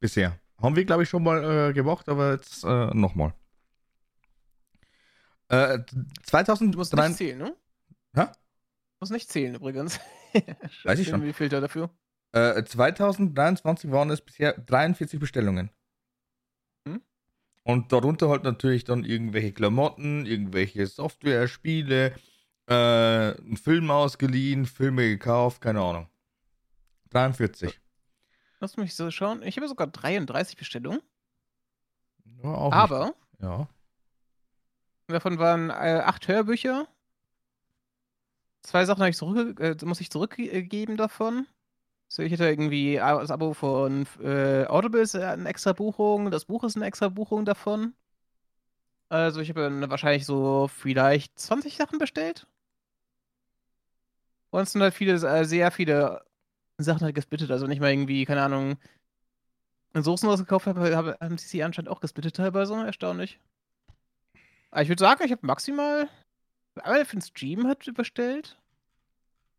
[0.00, 0.38] Bisher.
[0.60, 3.34] Haben wir, glaube ich, schon mal äh, gemacht, aber jetzt äh, nochmal.
[5.48, 7.08] Äh, Du musst 2003.
[7.08, 7.56] nicht zählen, ne?
[8.14, 8.24] Hä?
[8.26, 8.30] Du
[9.00, 10.00] musst nicht zählen übrigens.
[10.84, 11.22] Weiß ich schon.
[11.24, 11.90] Wie Filter dafür?
[12.32, 15.70] Äh, 2023 waren es bisher 43 Bestellungen.
[16.86, 17.00] Hm?
[17.62, 22.14] Und darunter halt natürlich dann irgendwelche Klamotten, irgendwelche Software, Spiele,
[22.66, 26.08] äh, einen Film ausgeliehen, Filme gekauft, keine Ahnung.
[27.10, 27.78] 43.
[28.60, 29.42] Lass mich so schauen.
[29.42, 31.00] Ich habe sogar 33 Bestellungen.
[32.42, 33.68] Ja, auch nicht- aber Ja.
[35.08, 36.88] davon waren äh, acht Hörbücher.
[38.62, 41.46] Zwei Sachen ich zurück, äh, muss ich zurückgeben davon.
[42.08, 46.64] So, ich hätte irgendwie das Abo von äh, Audible ist eine extra Buchung, das Buch
[46.64, 47.94] ist eine extra Buchung davon.
[49.10, 52.46] Also ich habe wahrscheinlich so vielleicht 20 Sachen bestellt.
[54.54, 56.24] Und es sind halt viele, äh, sehr viele
[56.78, 57.50] Sachen halt gesplittet.
[57.50, 58.76] Also nicht mal irgendwie, keine Ahnung,
[59.94, 62.74] Soßen rausgekauft habe, habe, haben sie anscheinend auch gesplittet teilweise.
[62.86, 63.40] Erstaunlich.
[64.70, 66.08] Aber ich würde sagen, ich habe maximal
[66.76, 68.56] einmal für den Stream hat bestellt.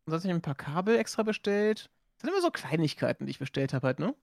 [0.06, 1.90] Ansonsten habe ich ein paar Kabel extra bestellt.
[2.14, 4.16] Das sind immer so Kleinigkeiten, die ich bestellt habe halt, ne?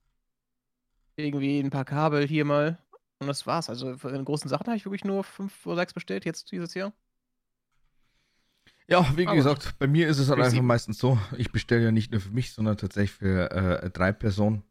[1.17, 2.79] Irgendwie ein paar Kabel hier mal.
[3.19, 3.69] Und das war's.
[3.69, 6.73] Also für den großen Sachen habe ich wirklich nur fünf oder sechs bestellt jetzt dieses
[6.73, 6.93] Jahr.
[8.87, 11.91] Ja, wie Aber gesagt, bei mir ist es halt einfach meistens so, ich bestelle ja
[11.91, 14.63] nicht nur für mich, sondern tatsächlich für äh, drei Personen.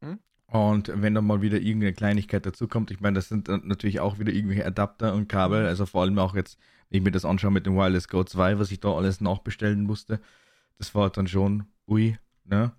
[0.00, 0.18] Hm?
[0.46, 4.18] Und wenn dann mal wieder irgendeine Kleinigkeit dazukommt, ich meine, das sind dann natürlich auch
[4.18, 5.66] wieder irgendwelche Adapter und Kabel, Mhm.
[5.68, 6.58] also vor allem auch jetzt,
[6.90, 9.84] wenn ich mir das anschaue mit dem Wireless Go 2, was ich da alles nachbestellen
[9.84, 10.20] musste,
[10.78, 12.72] das war dann schon, ui, ne?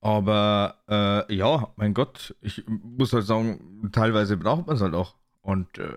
[0.00, 5.14] Aber äh, ja, mein Gott, ich muss halt sagen, teilweise braucht man es halt auch.
[5.42, 5.96] Und äh,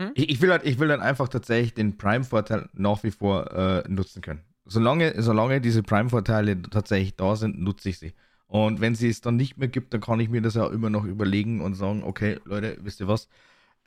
[0.00, 0.12] Hm?
[0.14, 3.88] ich, ich, will halt, ich will dann einfach tatsächlich den Prime-Vorteil nach wie vor äh,
[3.88, 4.44] nutzen können.
[4.64, 8.14] Solange, solange diese Prime-Vorteile tatsächlich da sind, nutze ich sie.
[8.46, 10.90] Und wenn sie es dann nicht mehr gibt, dann kann ich mir das ja immer
[10.90, 13.28] noch überlegen und sagen, okay, Leute, wisst ihr was?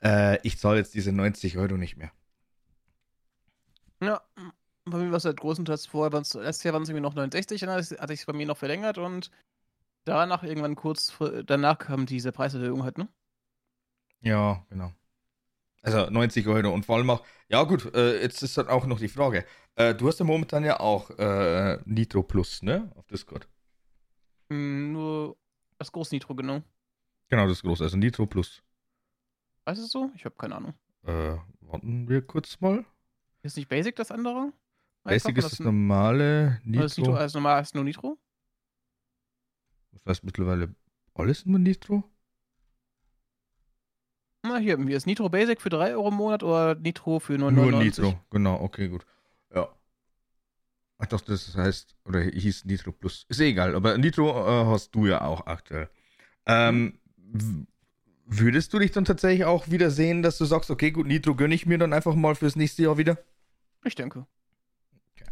[0.02, 2.10] Äh, ich zahle jetzt diese 90 Euro nicht mehr.
[4.02, 4.22] Ja,
[4.84, 7.70] bei mir war es halt großenteils vorher, letztes Jahr waren es irgendwie noch 69, dann
[7.70, 9.30] hatte ich es bei mir noch verlängert und
[10.04, 13.08] danach irgendwann kurz danach kam diese Preiserhöhung halt, ne?
[14.22, 14.92] Ja, genau.
[15.82, 18.98] Also 90 Euro und vor allem auch, ja gut, äh, jetzt ist dann auch noch
[18.98, 19.46] die Frage.
[19.76, 22.92] Äh, du hast ja momentan ja auch äh, Nitro Plus, ne?
[22.96, 23.48] Auf Discord.
[24.50, 25.36] Hm, Nur
[25.78, 26.62] das Großnitro, genau.
[27.28, 28.62] Genau, das große, also Nitro Plus.
[29.64, 30.10] Weißt du so?
[30.14, 30.74] Ich habe keine Ahnung.
[31.04, 32.84] Äh, warten wir kurz mal.
[33.42, 34.52] Ist nicht Basic das andere?
[35.04, 37.14] Basic ist das das normale oder ist Nitro Nitro.
[37.22, 38.18] als normal ist nur Nitro?
[39.92, 40.74] Das heißt mittlerweile
[41.14, 42.04] alles nur Nitro?
[44.42, 47.50] Na, hier, hier ist Nitro Basic für 3 Euro im Monat oder Nitro für 9,99.
[47.50, 49.04] Nur Nitro, genau, okay, gut.
[49.54, 49.68] Ja.
[50.98, 53.26] Ach doch, das heißt, oder hieß Nitro Plus.
[53.28, 55.90] Ist egal, aber Nitro äh, hast du ja auch aktuell.
[56.46, 56.98] Ähm,
[58.24, 61.54] würdest du dich dann tatsächlich auch wieder sehen, dass du sagst, okay, gut, Nitro gönne
[61.54, 63.18] ich mir dann einfach mal fürs nächste Jahr wieder?
[63.84, 64.26] Ich denke.
[65.14, 65.30] Okay.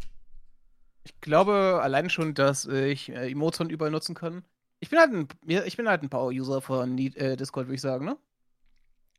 [1.04, 4.44] Ich glaube allein schon, dass ich äh, Emotion überall nutzen kann.
[4.80, 7.80] Ich bin halt ein, ja, ich bin halt ein Power-User von äh, Discord, würde ich
[7.80, 8.18] sagen, ne?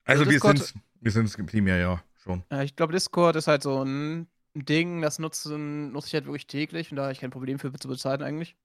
[0.10, 2.44] Also wir Discord- sind wir sind's primär ja schon.
[2.52, 6.48] Äh, ich glaube, Discord ist halt so ein Ding, das nutzen, nutze ich halt wirklich
[6.48, 8.56] täglich und da habe ich kein Problem für zu bezahlen eigentlich.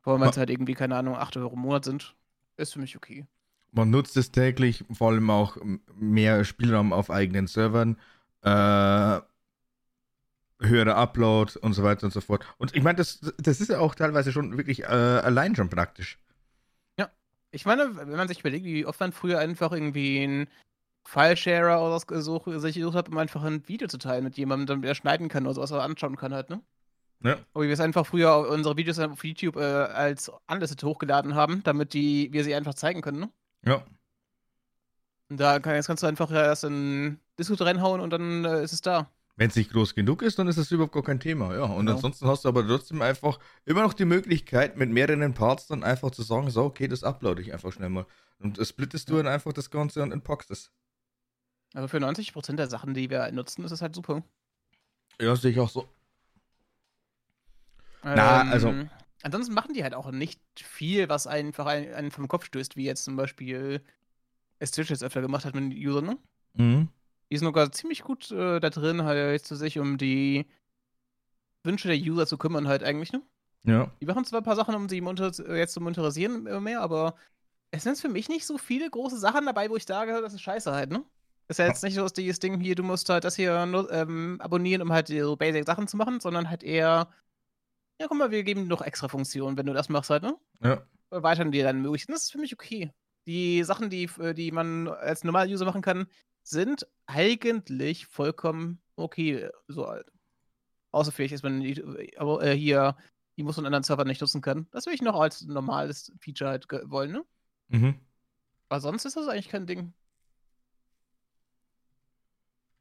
[0.00, 2.14] Vor allem, wenn es halt irgendwie, keine Ahnung, 8 Euro im Monat sind.
[2.56, 3.24] Ist für mich okay.
[3.70, 5.56] Man nutzt es täglich, vor allem auch
[5.94, 7.96] mehr Spielraum auf eigenen Servern,
[8.42, 9.20] äh,
[10.60, 12.44] höherer Upload und so weiter und so fort.
[12.58, 16.18] Und ich meine, das, das ist ja auch teilweise schon wirklich äh, allein schon praktisch.
[17.52, 20.48] Ich meine, wenn man sich überlegt, wie oft man früher einfach irgendwie einen
[21.04, 24.66] File-Sharer oder was gesucht, sich gesucht hat, um einfach ein Video zu teilen mit jemandem,
[24.66, 26.62] damit er schneiden kann oder sowas oder anschauen kann halt, ne?
[27.22, 27.38] Ja.
[27.54, 31.92] Aber wir es einfach früher unsere Videos auf YouTube äh, als Unlisted hochgeladen haben, damit
[31.92, 33.30] die, wir sie einfach zeigen können, ne?
[33.64, 33.84] Ja.
[35.28, 38.72] Und da kann, jetzt kannst du einfach erst in Discord reinhauen und dann äh, ist
[38.72, 39.10] es da.
[39.36, 41.54] Wenn es nicht groß genug ist, dann ist das überhaupt gar kein Thema.
[41.54, 41.92] Ja, und Genau.
[41.96, 46.10] ansonsten hast du aber trotzdem einfach immer noch die Möglichkeit, mit mehreren Parts dann einfach
[46.10, 48.06] zu sagen, so, okay, das uploade ich einfach schnell mal.
[48.38, 50.70] Und das splittest du dann einfach das Ganze und entpackst es.
[51.74, 54.22] Aber für 90% der Sachen, die wir nutzen, ist es halt super.
[55.18, 55.88] Ja, sehe ich auch so.
[58.02, 58.90] Na, also- Ähm,
[59.24, 62.84] Ansonsten machen die halt auch nicht viel, was einfach einen, einen vom Kopf stößt, wie
[62.84, 63.80] jetzt zum Beispiel
[64.60, 66.18] Stitch jetzt öfter gemacht hat mit den Usern, ne?
[66.54, 66.88] Mhm.
[67.32, 70.44] Die sind sogar ziemlich gut äh, da drin, halt zu sich um die
[71.64, 73.22] Wünsche der User zu kümmern, halt eigentlich, ne?
[73.64, 73.90] Ja.
[74.02, 77.14] Die machen zwar ein paar Sachen, um sie äh, jetzt zu monetarisieren immer mehr, aber
[77.70, 80.42] es sind für mich nicht so viele große Sachen dabei, wo ich sage, das ist
[80.42, 81.06] scheiße halt, ne?
[81.48, 84.38] Ist ja jetzt nicht so dieses Ding hier, du musst halt das hier nur, ähm,
[84.38, 87.08] abonnieren, um halt so basic Sachen zu machen, sondern halt eher,
[87.98, 90.36] ja, guck mal, wir geben noch extra Funktionen, wenn du das machst halt, ne?
[90.62, 90.86] Ja.
[91.08, 92.12] Erweitern dir dann Möglichkeiten.
[92.12, 92.92] Das ist für mich okay.
[93.26, 96.06] Die Sachen, die, äh, die man als normaler User machen kann,
[96.42, 99.48] sind eigentlich vollkommen okay.
[99.68, 100.10] So halt.
[100.90, 102.96] Außer vielleicht, dass man die, aber, äh, hier
[103.36, 104.66] die muss von anderen Servern nicht nutzen kann.
[104.72, 107.24] Das will ich noch als normales Feature halt wollen, ne?
[107.68, 108.00] Mhm.
[108.68, 109.94] Aber sonst ist das eigentlich kein Ding.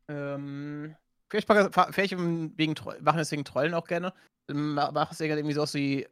[0.10, 0.96] Ähm,
[1.30, 4.14] vielleicht, vielleicht wegen machen es wegen Trollen auch gerne.
[4.50, 6.06] Ähm, ma- Machen es ja irgendwie so aus wie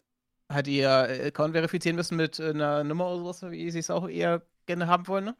[0.50, 3.90] halt ihr äh, Account verifizieren müssen mit äh, einer Nummer oder sowas, wie sie es
[3.90, 5.38] auch eher gerne haben wollen, ne?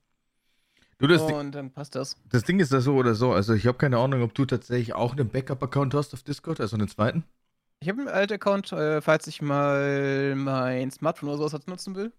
[1.00, 2.18] Du, das, Ding- Und dann passt das.
[2.30, 3.32] das Ding ist ja so oder so.
[3.34, 6.76] Also, ich habe keine Ahnung, ob du tatsächlich auch einen Backup-Account hast auf Discord, also
[6.76, 7.24] einen zweiten.
[7.82, 12.12] Ich habe einen alten Account, äh, falls ich mal mein Smartphone oder sowas nutzen will.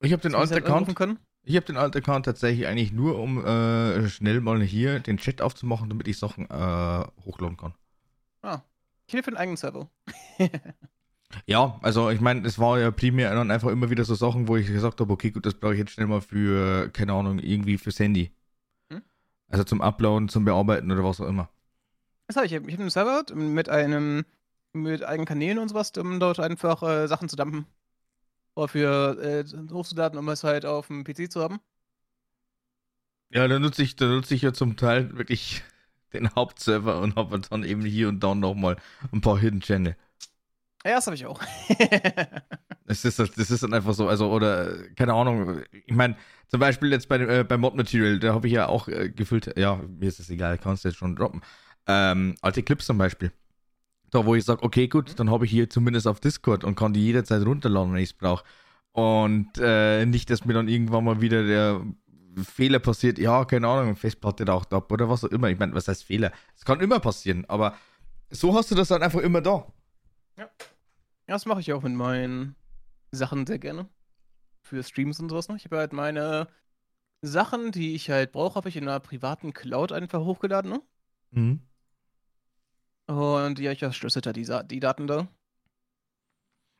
[0.00, 0.94] Ich habe den alten Account.
[0.94, 1.18] können.
[1.46, 5.40] Ich habe den alten Account tatsächlich eigentlich nur, um äh, schnell mal hier den Chat
[5.40, 7.74] aufzumachen, damit ich Sachen äh, hochladen kann.
[8.42, 8.60] Ah.
[9.06, 9.88] Ich will für einen eigenen Server.
[11.46, 14.56] Ja, also ich meine, es war ja primär dann einfach immer wieder so Sachen, wo
[14.56, 17.78] ich gesagt habe, okay, gut, das brauche ich jetzt schnell mal für, keine Ahnung, irgendwie
[17.78, 18.32] fürs Handy.
[18.90, 19.02] Hm?
[19.48, 21.48] Also zum Uploaden, zum Bearbeiten oder was auch immer.
[22.26, 22.52] Das habe ich.
[22.52, 24.24] Ich habe einen Server mit einem
[24.74, 27.66] mit eigenen Kanälen und sowas, um dort einfach äh, Sachen zu dumpen.
[28.54, 31.60] Oder für äh, hochzuladen, um es halt auf dem PC zu haben.
[33.30, 35.62] Ja, da nutze ich, da nutze ich ja zum Teil wirklich
[36.12, 38.76] den Hauptserver und habe dann eben hier und da nochmal
[39.12, 39.96] ein paar Hidden Channel.
[40.84, 41.40] Ja, das habe ich auch.
[42.86, 46.16] Das ist, das ist dann einfach so, also, oder, keine Ahnung, ich meine,
[46.48, 49.56] zum Beispiel jetzt bei, äh, bei Mod Material, da habe ich ja auch äh, gefüllt,
[49.56, 51.40] ja, mir ist es egal, kannst du jetzt schon droppen.
[51.86, 53.32] Ähm, alte Clips zum Beispiel.
[54.10, 56.92] Da, wo ich sage, okay, gut, dann habe ich hier zumindest auf Discord und kann
[56.92, 58.44] die jederzeit runterladen, wenn ich es brauche.
[58.92, 61.80] Und äh, nicht, dass mir dann irgendwann mal wieder der
[62.42, 65.48] Fehler passiert, ja, keine Ahnung, Festplatte raucht ab oder was auch immer.
[65.48, 66.32] Ich meine, was heißt Fehler?
[66.54, 67.74] Es kann immer passieren, aber
[68.30, 69.66] so hast du das dann einfach immer da.
[70.36, 70.50] Ja,
[71.26, 72.56] das mache ich auch mit meinen
[73.12, 73.88] Sachen sehr gerne.
[74.62, 75.56] Für Streams und sowas noch.
[75.56, 76.48] Ich habe halt meine
[77.22, 80.82] Sachen, die ich halt brauche, habe ich in einer privaten Cloud einfach hochgeladen, ne?
[81.30, 81.60] Mhm.
[83.06, 85.28] Und ja, ich verschlüsselt halt die, die Daten da.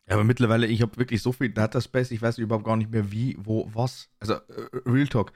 [0.07, 3.11] Ja, aber mittlerweile, ich habe wirklich so viel Dataspace, ich weiß überhaupt gar nicht mehr
[3.11, 4.11] wie, wo, was.
[4.21, 5.33] Also, äh, Real Talk.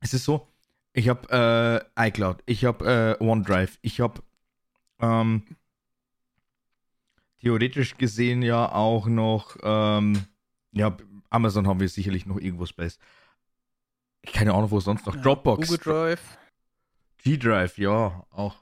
[0.00, 0.48] Es ist so,
[0.92, 4.22] ich habe äh, iCloud, ich habe äh, OneDrive, ich habe
[5.00, 5.44] ähm,
[7.40, 10.24] theoretisch gesehen ja auch noch, ähm,
[10.72, 10.96] ja,
[11.30, 12.98] Amazon haben wir sicherlich noch irgendwo Space.
[14.26, 15.14] Keine Ahnung, wo sonst noch.
[15.14, 15.68] Ja, Dropbox.
[15.68, 16.38] Google Drive.
[17.18, 18.56] G-Drive, ja, auch.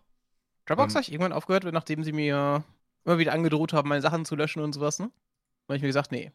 [0.66, 2.64] Dropbox Ähm, habe ich irgendwann aufgehört, nachdem sie mir
[3.04, 5.10] immer wieder angedroht haben, meine Sachen zu löschen und sowas, ne?
[5.66, 6.32] Da habe ich mir gesagt, nee.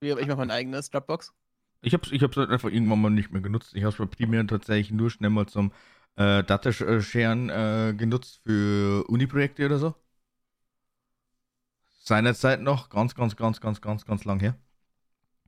[0.00, 1.32] Ich mache mein eigenes Dropbox.
[1.80, 3.74] Ich habe es ich hab's halt einfach irgendwann mal nicht mehr genutzt.
[3.74, 5.72] Ich habe es bei Premiere tatsächlich nur schnell mal zum
[6.16, 9.94] äh, Datascheren äh, genutzt für Uni-Projekte oder so.
[12.04, 14.56] Seinerzeit noch, ganz, ganz, ganz, ganz, ganz, ganz lang her.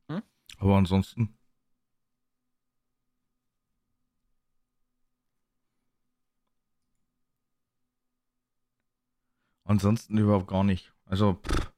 [0.08, 0.22] Hm?
[0.58, 1.36] Aber ansonsten.
[9.64, 10.92] Ansonsten überhaupt gar nicht.
[11.06, 11.72] Also, pff.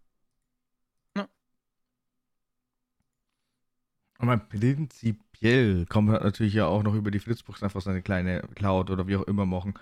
[4.18, 8.90] Aber prinzipiell kann man natürlich ja auch noch über die Fritzbox einfach seine kleine Cloud
[8.90, 9.74] oder wie auch immer machen.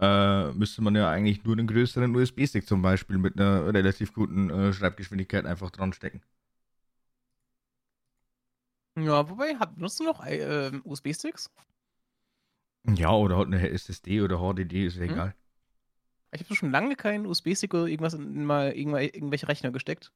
[0.00, 4.48] Äh, müsste man ja eigentlich nur einen größeren USB-Stick zum Beispiel mit einer relativ guten
[4.50, 6.22] äh, Schreibgeschwindigkeit einfach dran stecken.
[8.96, 11.50] Ja, wobei, hat, benutzt du noch äh, USB-Sticks?
[12.84, 15.10] Ja, oder halt eine SSD oder HDD, ist ja hm.
[15.10, 15.34] egal.
[16.32, 20.12] Ich habe schon lange keinen USB-Stick oder irgendwas in mal irgendwelche Rechner gesteckt.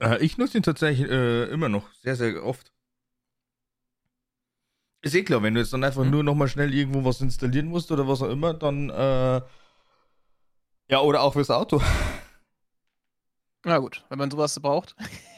[0.00, 2.72] Äh, ich nutze ihn tatsächlich äh, immer noch sehr, sehr oft.
[5.02, 6.10] Ist eh klar, wenn du jetzt dann einfach mhm.
[6.10, 9.40] nur nochmal schnell irgendwo was installieren musst oder was auch immer, dann äh,
[10.88, 11.80] ja, oder auch fürs Auto.
[13.64, 14.94] Na gut, wenn man sowas braucht.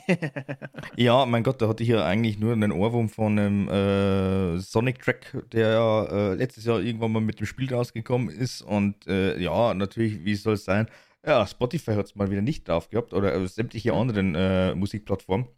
[0.96, 5.00] ja, mein Gott, da hatte ich ja eigentlich nur einen Ohrwurm von einem äh, Sonic
[5.00, 8.60] Track, der ja äh, letztes Jahr irgendwann mal mit dem Spiel rausgekommen ist.
[8.60, 10.90] Und äh, ja, natürlich, wie soll es sein?
[11.24, 13.98] Ja, Spotify hat es mal wieder nicht drauf gehabt oder äh, sämtliche mhm.
[13.98, 15.48] anderen äh, Musikplattformen.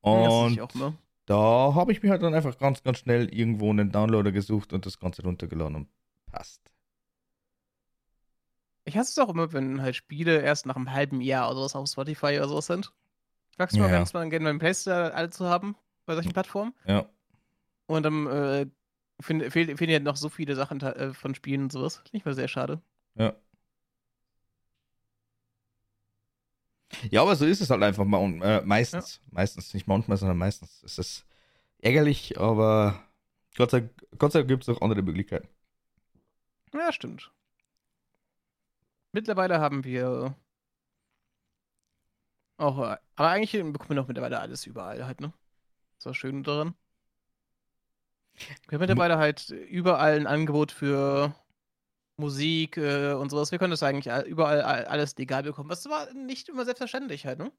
[0.00, 0.94] Und ja,
[1.30, 4.84] da habe ich mir halt dann einfach ganz, ganz schnell irgendwo einen Downloader gesucht und
[4.84, 5.88] das Ganze runtergeladen und
[6.26, 6.60] passt.
[8.84, 11.78] Ich hasse es auch immer, wenn halt Spiele erst nach einem halben Jahr oder so
[11.78, 12.92] auf Spotify oder so sind.
[13.52, 13.92] Ich mag's mal ja.
[13.92, 16.74] ganz mal gerne beim Playstyle alle zu haben bei solchen Plattformen.
[16.84, 17.08] Ja.
[17.86, 18.66] Und dann äh,
[19.20, 22.02] fehlen fehl, fehl ja noch so viele Sachen äh, von Spielen und sowas.
[22.12, 22.82] Nicht mal sehr schade.
[23.14, 23.36] Ja.
[27.10, 29.16] Ja, aber so ist es halt einfach mal, äh, meistens.
[29.16, 29.32] Ja.
[29.32, 30.82] Meistens, nicht manchmal, sondern meistens.
[30.82, 31.26] Es ist
[31.78, 33.02] ärgerlich, aber
[33.56, 35.48] Gott sei, Gott sei Dank gibt es auch andere Möglichkeiten.
[36.72, 37.32] Ja, stimmt.
[39.12, 40.36] Mittlerweile haben wir
[42.58, 42.78] auch,
[43.16, 45.32] aber eigentlich bekommen wir noch mittlerweile alles überall halt, ne?
[45.96, 46.74] Das war schön daran.
[48.68, 51.34] Wir haben mittlerweile halt überall ein Angebot für
[52.20, 53.50] Musik äh, und sowas.
[53.50, 55.68] Wir können das eigentlich überall alles legal bekommen.
[55.68, 57.50] Das war nicht immer selbstverständlich halt, ne?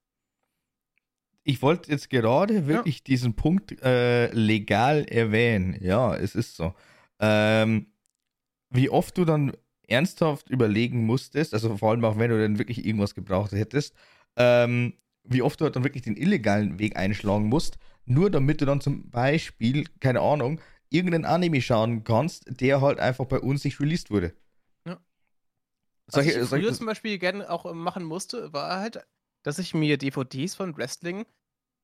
[1.44, 3.04] Ich wollte jetzt gerade wirklich ja.
[3.08, 5.76] diesen Punkt äh, legal erwähnen.
[5.82, 6.74] Ja, es ist so.
[7.20, 7.88] Ähm,
[8.70, 9.52] wie oft du dann
[9.88, 13.96] ernsthaft überlegen musstest, also vor allem auch wenn du dann wirklich irgendwas gebraucht hättest,
[14.38, 14.94] ähm,
[15.24, 19.10] wie oft du dann wirklich den illegalen Weg einschlagen musst, nur damit du dann zum
[19.10, 24.34] Beispiel, keine Ahnung, irgendeinen Anime schauen kannst, der halt einfach bei uns nicht released wurde.
[26.12, 29.06] Was ich früher zum Beispiel gerne auch äh, machen musste, war halt,
[29.44, 31.26] dass ich mir DVDs von Wrestling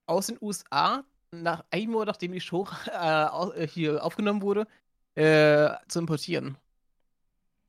[0.06, 4.68] aus den USA nach einem Monat, nachdem die Show äh, hier aufgenommen wurde,
[5.16, 6.58] äh, zu importieren.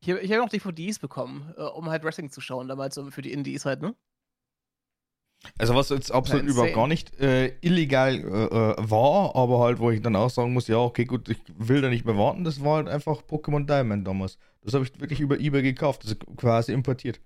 [0.01, 3.33] Ich, ich habe noch DVDs bekommen, äh, um halt Wrestling zu schauen, damals für die
[3.33, 3.95] Indies halt, ne?
[5.57, 9.91] Also was jetzt absolut überhaupt gar nicht äh, illegal äh, äh, war, aber halt, wo
[9.91, 12.63] ich dann auch sagen muss, ja, okay, gut, ich will da nicht mehr warten, das
[12.63, 14.39] war halt einfach Pokémon Diamond damals.
[14.63, 17.21] Das habe ich wirklich über Ebay gekauft, also quasi importiert.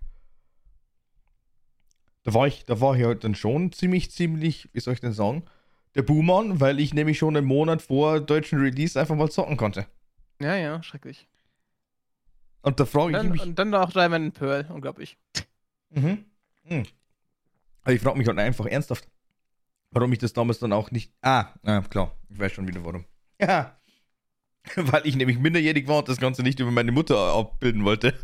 [2.25, 5.13] Da war ich, da war ich halt dann schon ziemlich, ziemlich, wie soll ich denn
[5.13, 5.45] sagen,
[5.95, 9.87] der Boomer, weil ich nämlich schon einen Monat vor deutschen Release einfach mal zocken konnte.
[10.41, 11.29] Ja, ja, schrecklich.
[12.63, 13.43] Und da frage ich mich.
[13.43, 15.19] Und dann auch Diamond Pearl, unglaublich.
[15.91, 16.25] Mhm.
[16.65, 16.85] mhm.
[17.85, 19.09] Aber ich frage mich halt einfach ernsthaft,
[19.91, 21.13] warum ich das damals dann auch nicht.
[21.23, 23.05] Ah, ah klar, ich weiß schon wieder warum.
[23.41, 23.77] Ja.
[24.77, 28.15] Weil ich nämlich minderjährig war und das Ganze nicht über meine Mutter abbilden wollte.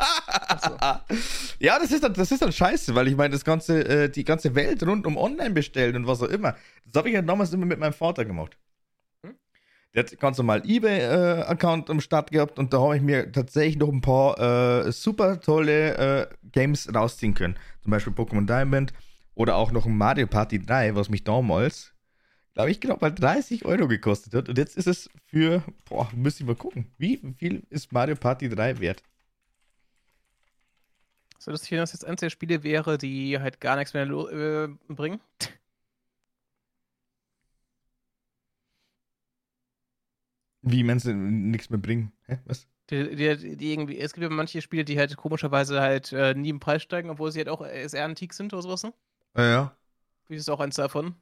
[0.62, 0.76] so.
[1.60, 4.22] Ja, das ist, dann, das ist dann scheiße, weil ich meine, das ganze, äh, die
[4.22, 6.54] ganze Welt rund um online bestellen und was auch immer.
[6.86, 8.56] Das habe ich ja damals immer mit meinem Vater gemacht.
[9.24, 9.34] Hm?
[9.92, 13.76] Der hat ganz normal eBay-Account äh, am Start gehabt und da habe ich mir tatsächlich
[13.76, 17.58] noch ein paar äh, super tolle äh, Games rausziehen können.
[17.82, 18.92] Zum Beispiel Pokémon Diamond
[19.38, 21.94] oder auch noch ein Mario Party 3, was mich damals,
[22.54, 24.48] glaube ich, genau mal 30 Euro gekostet hat.
[24.48, 28.48] Und jetzt ist es für, boah, müsste ich mal gucken, wie viel ist Mario Party
[28.48, 29.04] 3 wert?
[31.38, 35.20] So wenn das jetzt eins der Spiele wäre, die halt gar nichts mehr äh, bringen.
[40.62, 42.10] Wie meinst du, nichts mehr bringen?
[42.26, 42.40] Hä?
[42.44, 42.66] Was?
[42.90, 46.48] Die, die, die, irgendwie, es gibt ja manche Spiele, die halt komischerweise halt äh, nie
[46.48, 48.92] im Preis steigen, obwohl sie halt auch sehr antik sind oder sowas, ne?
[49.38, 49.76] Ja, ja.
[50.26, 51.14] Wie ist auch eins davon?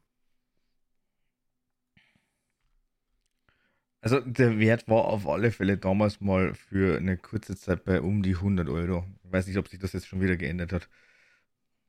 [4.00, 8.22] Also der Wert war auf alle Fälle damals mal für eine kurze Zeit bei um
[8.22, 9.04] die 100 Euro.
[9.24, 10.88] Ich weiß nicht, ob sich das jetzt schon wieder geändert hat.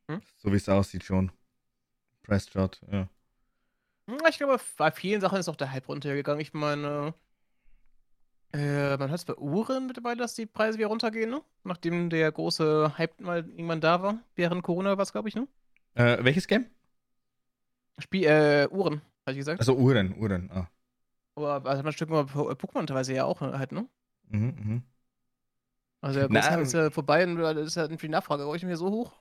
[0.09, 0.21] Hm?
[0.37, 1.31] So wie es aussieht schon.
[2.23, 3.07] Price Chart, ja.
[4.29, 6.41] Ich glaube, bei vielen Sachen ist auch der Hype runtergegangen.
[6.41, 7.13] Ich meine,
[8.51, 11.41] äh, man hört es bei Uhren mittlerweile, dass die Preise wieder runtergehen, ne?
[11.63, 14.19] Nachdem der große Hype mal irgendwann da war.
[14.35, 15.47] Während Corona war es, glaube ich, ne?
[15.97, 16.67] Äh, welches Game?
[17.99, 19.59] Spiel, äh, Uhren, habe ich gesagt.
[19.59, 20.69] Also Uhren, Uhren, ah.
[21.35, 23.87] Aber also man Stück mal Pokémon teilweise ja auch halt, ne?
[24.29, 24.83] Mhm, mhm.
[26.01, 28.77] Also der Großteil ist ja vorbei und da ist ja die Nachfrage auch nicht mehr
[28.77, 29.13] so hoch.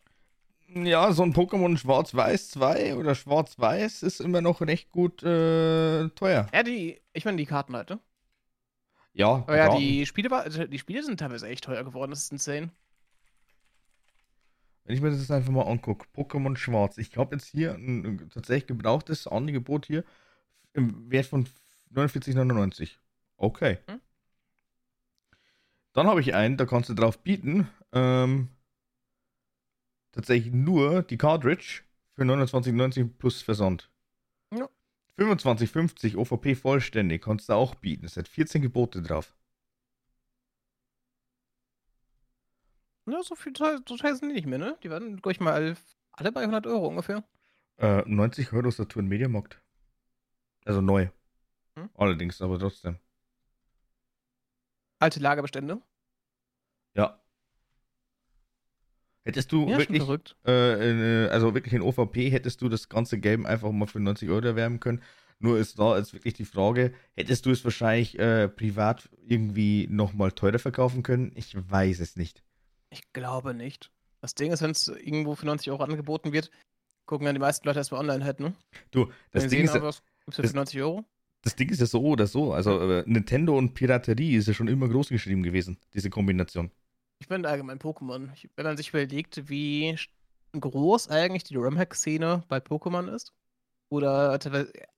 [0.69, 6.49] Ja, so ein Pokémon Schwarz-Weiß 2 oder Schwarz-Weiß ist immer noch recht gut äh, teuer.
[6.53, 8.01] Ja, die, ich meine die Karten halt, ne?
[9.15, 12.25] Ja, Aber ja, die Spiele, war, also die Spiele sind teilweise echt teuer geworden, das
[12.25, 12.71] ist insane.
[14.87, 16.97] Wenn ich mir das jetzt einfach mal angucke, Pokémon Schwarz.
[16.97, 20.05] Ich habe jetzt hier ein, tatsächlich gebrauchtes Angebot hier
[20.75, 21.49] im Wert von
[21.93, 22.91] 49,99.
[23.37, 23.79] Okay.
[23.89, 24.01] Hm?
[25.93, 27.69] Dann habe ich einen, da kannst du drauf bieten.
[27.93, 28.49] Ähm,
[30.13, 31.83] tatsächlich nur die Cartridge
[32.15, 33.91] für 29,90 plus Versand.
[34.55, 34.69] Ja.
[35.19, 38.07] 25,50 OVP vollständig kannst du auch bieten.
[38.07, 39.35] Es hat 14 Gebote drauf.
[43.09, 44.77] Ja, so viel teuer, so teuer sind die nicht mehr, ne?
[44.83, 45.77] Die waren, glaube ich, mal
[46.13, 47.23] alle, bei 100 Euro ungefähr.
[47.79, 49.61] Äh, 90 Euro Saturn Mediamarkt.
[50.65, 51.09] Also neu.
[51.77, 51.89] Hm?
[51.95, 52.99] Allerdings, aber trotzdem.
[54.99, 55.81] Alte Lagerbestände.
[56.95, 57.21] Ja.
[59.25, 60.03] Hättest du Ja, wirklich,
[60.47, 64.31] äh, äh, also wirklich in OVP, hättest du das ganze Game einfach mal für 90
[64.31, 65.03] Euro erwerben können.
[65.39, 70.33] Nur ist da jetzt wirklich die Frage, hättest du es wahrscheinlich äh, privat irgendwie nochmal
[70.33, 71.33] teurer verkaufen können?
[71.35, 72.46] Ich weiß es nicht.
[72.97, 73.91] Ich glaube nicht.
[74.23, 76.51] Das Ding ist, wenn es irgendwo für 90 Euro angeboten wird,
[77.05, 78.55] gucken dann die meisten Leute erstmal online halt, ne?
[78.91, 81.05] Du, das Ding, sehen, ist, ja- aber was gibt's das- für 90 Euro?
[81.43, 82.53] das Ding ist ja so oder so.
[82.55, 86.73] Also äh, Nintendo und Piraterie ist ja schon immer groß geschrieben gewesen, diese Kombination.
[87.21, 88.31] Ich bin allgemein Pokémon.
[88.35, 89.97] Ich, wenn man sich überlegt, wie
[90.59, 93.33] groß eigentlich die ROM-Hack-Szene bei Pokémon ist,
[93.91, 94.37] oder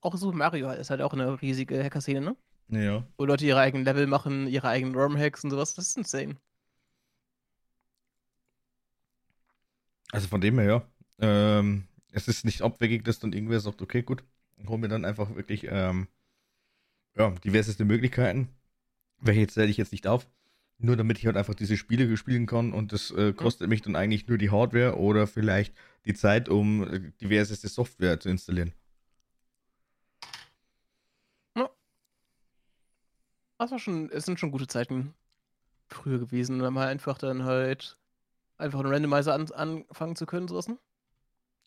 [0.00, 2.36] auch Super Mario ist halt auch eine riesige Hacker-Szene, ne?
[2.70, 3.04] Ja.
[3.18, 5.74] Wo Leute ihre eigenen Level machen, ihre eigenen ROM-Hacks und sowas.
[5.74, 6.36] Das ist insane.
[10.12, 10.82] Also von dem her, ja.
[11.20, 14.24] Ähm, es ist nicht abwegig, dass dann irgendwer sagt, okay, gut,
[14.66, 16.08] hol mir dann einfach wirklich ähm,
[17.16, 18.48] ja, diverseste Möglichkeiten.
[19.20, 20.26] Welche jetzt zähle ich jetzt nicht auf.
[20.78, 23.96] Nur damit ich halt einfach diese Spiele spielen kann und das äh, kostet mich dann
[23.96, 28.72] eigentlich nur die Hardware oder vielleicht die Zeit, um äh, diverseste Software zu installieren.
[33.58, 35.14] Das war schon, es sind schon gute Zeiten
[35.88, 37.97] früher gewesen, wenn man einfach dann halt
[38.58, 40.78] einfach einen Randomizer an, anfangen zu können, sowas, ne?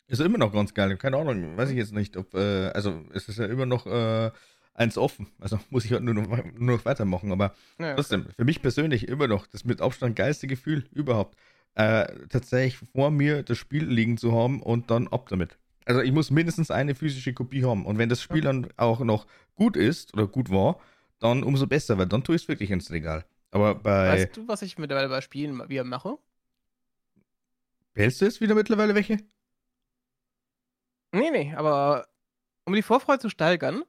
[0.07, 0.97] Ist immer noch ganz geil.
[0.97, 4.31] Keine Ahnung, weiß ich jetzt nicht, ob, äh, also es ist ja immer noch äh,
[4.73, 5.27] eins offen.
[5.39, 9.07] Also muss ich halt nur noch, nur noch weitermachen, aber Ja, Trotzdem, für mich persönlich
[9.07, 11.37] immer noch das mit Abstand geilste Gefühl überhaupt.
[11.75, 15.57] Äh, tatsächlich vor mir das Spiel liegen zu haben und dann ab damit.
[15.85, 17.85] Also ich muss mindestens eine physische Kopie haben.
[17.85, 19.25] Und wenn das Spiel dann auch noch
[19.55, 20.79] gut ist oder gut war,
[21.19, 23.25] dann umso besser, weil dann tue ich es wirklich ins Regal.
[23.51, 24.09] Aber bei.
[24.09, 26.17] Weißt du, was ich mittlerweile bei Spielen wieder mache?
[27.93, 29.17] Behältst du jetzt wieder mittlerweile welche?
[31.13, 32.07] Nee, nee, aber
[32.65, 33.83] um die Vorfreude zu steigern,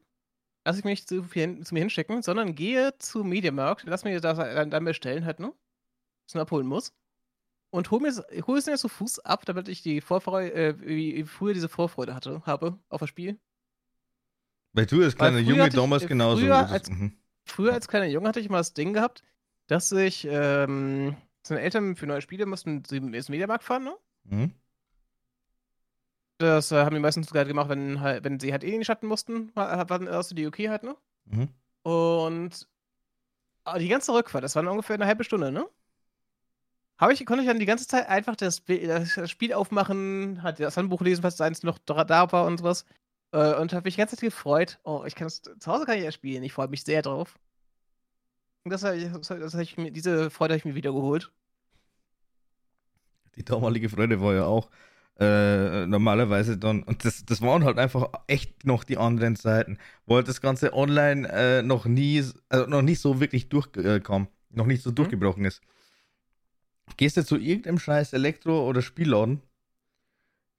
[0.65, 4.21] lasse ich mich nicht zu, viel zu mir hinstecken, sondern gehe zu Mediamarkt, lass mir
[4.21, 5.53] das dann, bestellen halt, ne?
[6.27, 6.93] Was man abholen muss.
[7.71, 8.13] Und hol, mir,
[8.47, 12.15] hol es mir zu Fuß ab, damit ich die Vorfreude, äh, wie früher diese Vorfreude
[12.15, 13.39] hatte, habe auf das Spiel.
[14.73, 16.41] Weil du als kleiner Junge ich- damals äh, genauso.
[16.43, 17.17] früher als- mhm.
[17.45, 19.23] Früher als kleiner Junge hatte ich immer das Ding gehabt,
[19.67, 23.97] dass ich, ähm, seine Eltern für neue Spiele mussten sie ins Mediamarkt fahren, ne?
[24.25, 24.53] Mhm.
[26.39, 28.85] Das äh, haben die meistens halt gemacht, wenn, halt, wenn sie halt eh in den
[28.85, 30.97] Schatten mussten, war- waren erst die okay halt, ne?
[31.27, 31.49] Mhm.
[31.83, 32.69] Und
[33.65, 35.69] aber die ganze Rückfahrt, das waren ungefähr eine halbe Stunde, ne?
[36.99, 40.77] Habe ich, konnte ich dann die ganze Zeit einfach das, das Spiel aufmachen, hat das
[40.77, 42.85] Handbuch lesen, falls eins noch da, war und sowas.
[43.33, 44.79] Äh, und habe mich die ganze Zeit gefreut.
[44.85, 46.43] Oh, ich kann es zu Hause kann ich ja spielen.
[46.45, 47.39] Ich freue mich sehr drauf.
[48.65, 51.33] Das, das, das ich mir, diese Freude habe ich mir wiedergeholt.
[53.37, 54.71] Die damalige Freude war ja auch
[55.19, 60.17] äh, normalerweise dann, und das, das waren halt einfach echt noch die anderen Zeiten, wo
[60.17, 64.83] halt das Ganze online äh, noch nie, also noch nicht so wirklich durchkam, noch nicht
[64.83, 65.61] so durchgebrochen ist.
[66.97, 69.43] Gehst du zu irgendeinem scheiß Elektro- oder Spielladen,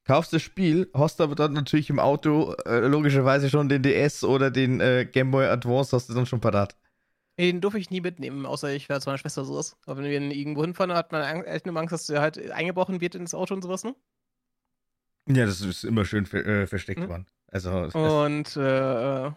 [0.03, 4.51] kaufst das Spiel, hast aber dann natürlich im Auto äh, logischerweise schon den DS oder
[4.51, 6.75] den äh, Game Boy Advance hast du dann schon parat.
[7.39, 9.75] Den durfte ich nie mitnehmen, außer ich wäre zu meiner Schwester sowas.
[9.85, 13.15] Aber wenn wir irgendwo hinfahren, hat man echt nur Angst, dass der halt eingebrochen wird
[13.15, 13.95] ins Auto und sowas, ne?
[15.27, 17.09] Ja, das ist immer schön ver äh, versteckt Mhm.
[17.09, 17.27] worden.
[17.47, 19.31] Also, Und äh,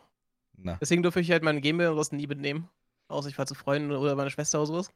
[0.59, 0.76] na.
[0.80, 2.68] deswegen durfte ich halt meinen Gameboy und sowas nie mitnehmen.
[3.09, 4.92] Außer ich war zu Freunden oder meine Schwester oder sowas.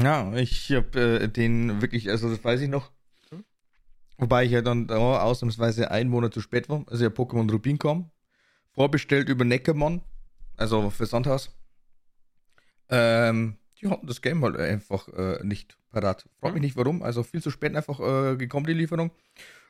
[0.00, 2.90] Ja, ich hab äh, den wirklich, also das weiß ich noch.
[3.30, 3.44] Hm?
[4.18, 7.78] Wobei ich ja dann da ausnahmsweise einen Monat zu spät war, also ja Pokémon Rubin
[7.78, 8.10] kam.
[8.72, 10.02] vorbestellt über Neckermann,
[10.56, 11.54] also für Sandhaus.
[12.88, 16.28] Ähm, die hatten das Game halt einfach äh, nicht parat.
[16.40, 19.10] Frag mich nicht warum, also viel zu spät einfach äh, gekommen, die Lieferung.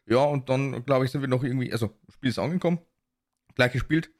[0.06, 2.78] Ja, und dann, glaube ich, sind wir noch irgendwie, also, Spiel ist angekommen,
[3.54, 4.10] gleich gespielt.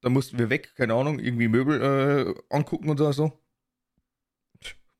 [0.00, 3.10] Dann mussten wir weg, keine Ahnung, irgendwie Möbel äh, angucken und so.
[3.12, 3.42] so.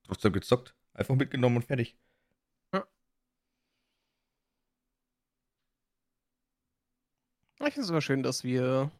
[0.04, 0.74] Trotzdem gezockt.
[0.94, 1.96] Einfach mitgenommen und fertig.
[2.72, 2.86] Ja.
[7.60, 8.90] Ich finde es sogar schön, dass wir.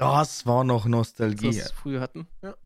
[0.00, 1.58] Das war noch Nostalgie.
[1.58, 2.56] Das früher hatten, ja.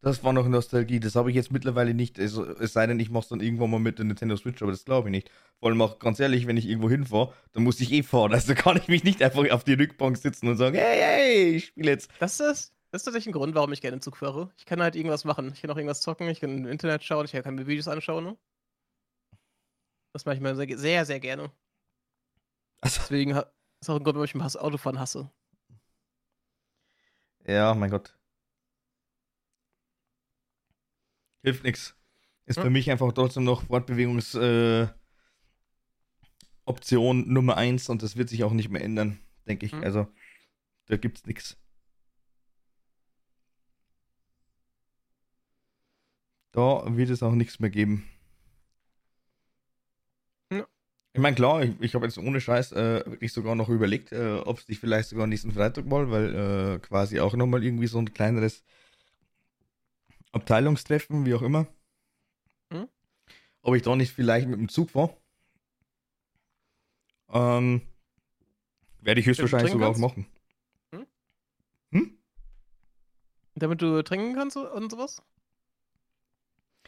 [0.00, 1.00] Das war noch Nostalgie.
[1.00, 2.20] Das habe ich jetzt mittlerweile nicht.
[2.20, 4.70] Also, es sei denn, ich mache es dann irgendwann mal mit der Nintendo Switch, aber
[4.70, 5.30] das glaube ich nicht.
[5.58, 8.32] Vor allem auch ganz ehrlich, wenn ich irgendwo hinfahre, dann muss ich eh fahren.
[8.32, 11.66] Also kann ich mich nicht einfach auf die Rückbank sitzen und sagen, hey, hey, ich
[11.66, 12.12] spiele jetzt.
[12.20, 14.52] Das ist, das ist tatsächlich ein Grund, warum ich gerne Zug fahre.
[14.56, 15.50] Ich kann halt irgendwas machen.
[15.52, 18.22] Ich kann auch irgendwas zocken, ich kann im Internet schauen, ich kann mir Videos anschauen.
[18.22, 18.38] Ne?
[20.12, 21.50] Das mache ich mir sehr, sehr, sehr gerne.
[22.80, 25.28] Also, Deswegen ist auch ein Grund, warum ich ein Autofahren hasse.
[27.48, 28.14] Ja, mein Gott.
[31.42, 31.96] Hilft nichts.
[32.44, 32.62] Ist ja.
[32.62, 34.92] für mich einfach trotzdem noch Fortbewegungsoption
[37.24, 39.72] äh, Nummer eins und das wird sich auch nicht mehr ändern, denke ich.
[39.72, 39.82] Mhm.
[39.82, 40.08] Also,
[40.86, 41.56] da gibt's nichts.
[46.52, 48.04] Da wird es auch nichts mehr geben.
[50.52, 50.66] Ja.
[51.18, 54.36] Ich meine, klar, ich, ich habe jetzt ohne Scheiß äh, wirklich sogar noch überlegt, äh,
[54.36, 57.98] ob es dich vielleicht sogar nächsten Freitag mal, weil äh, quasi auch nochmal irgendwie so
[57.98, 58.62] ein kleineres
[60.30, 61.66] Abteilungstreffen, wie auch immer.
[62.72, 62.86] Hm?
[63.62, 65.16] Ob ich da nicht vielleicht mit dem Zug fahre.
[67.32, 67.82] Ähm,
[69.00, 70.04] werde ich höchstwahrscheinlich sogar kannst?
[70.04, 70.26] auch machen.
[70.92, 71.06] Hm?
[71.90, 72.18] Hm?
[73.56, 75.20] Damit du trinken kannst und sowas?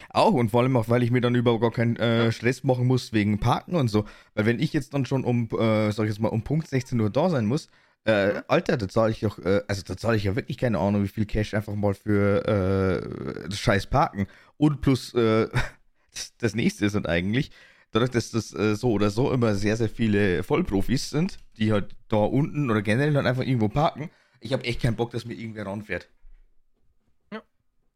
[0.09, 2.87] Auch und vor allem auch, weil ich mir dann überhaupt gar keinen äh, Stress machen
[2.87, 4.05] muss wegen Parken und so.
[4.35, 6.99] Weil wenn ich jetzt dann schon um, äh, sag ich jetzt mal, um Punkt 16
[6.99, 7.67] Uhr da sein muss,
[8.05, 8.41] äh, mhm.
[8.47, 11.07] Alter, da zahle ich doch, äh, also da zahle ich ja wirklich keine Ahnung, wie
[11.07, 14.27] viel Cash einfach mal für äh, das scheiß Parken.
[14.57, 15.47] Und plus äh,
[16.13, 17.51] das, das, nächste sind eigentlich,
[17.91, 21.95] dadurch, dass das äh, so oder so immer sehr, sehr viele Vollprofis sind, die halt
[22.07, 25.35] da unten oder generell dann einfach irgendwo parken, ich habe echt keinen Bock, dass mir
[25.35, 26.09] irgendwer ranfährt.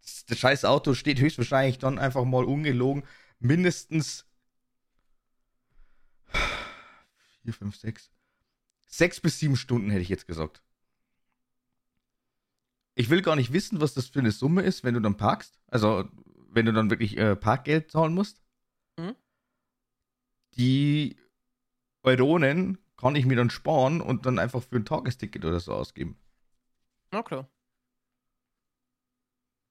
[0.05, 3.03] Das, scheiß Auto steht höchstwahrscheinlich dann einfach mal ungelogen
[3.39, 4.25] mindestens
[7.43, 8.11] 4, 5, 6
[8.87, 10.61] Sechs bis sieben Stunden hätte ich jetzt gesagt.
[12.93, 15.59] Ich will gar nicht wissen, was das für eine Summe ist, wenn du dann parkst.
[15.67, 16.07] Also,
[16.49, 18.41] wenn du dann wirklich äh, Parkgeld zahlen musst.
[18.97, 19.15] Mhm.
[20.55, 21.17] Die
[22.03, 26.17] Euronen kann ich mir dann sparen und dann einfach für ein Tagesticket oder so ausgeben.
[27.11, 27.49] Na klar.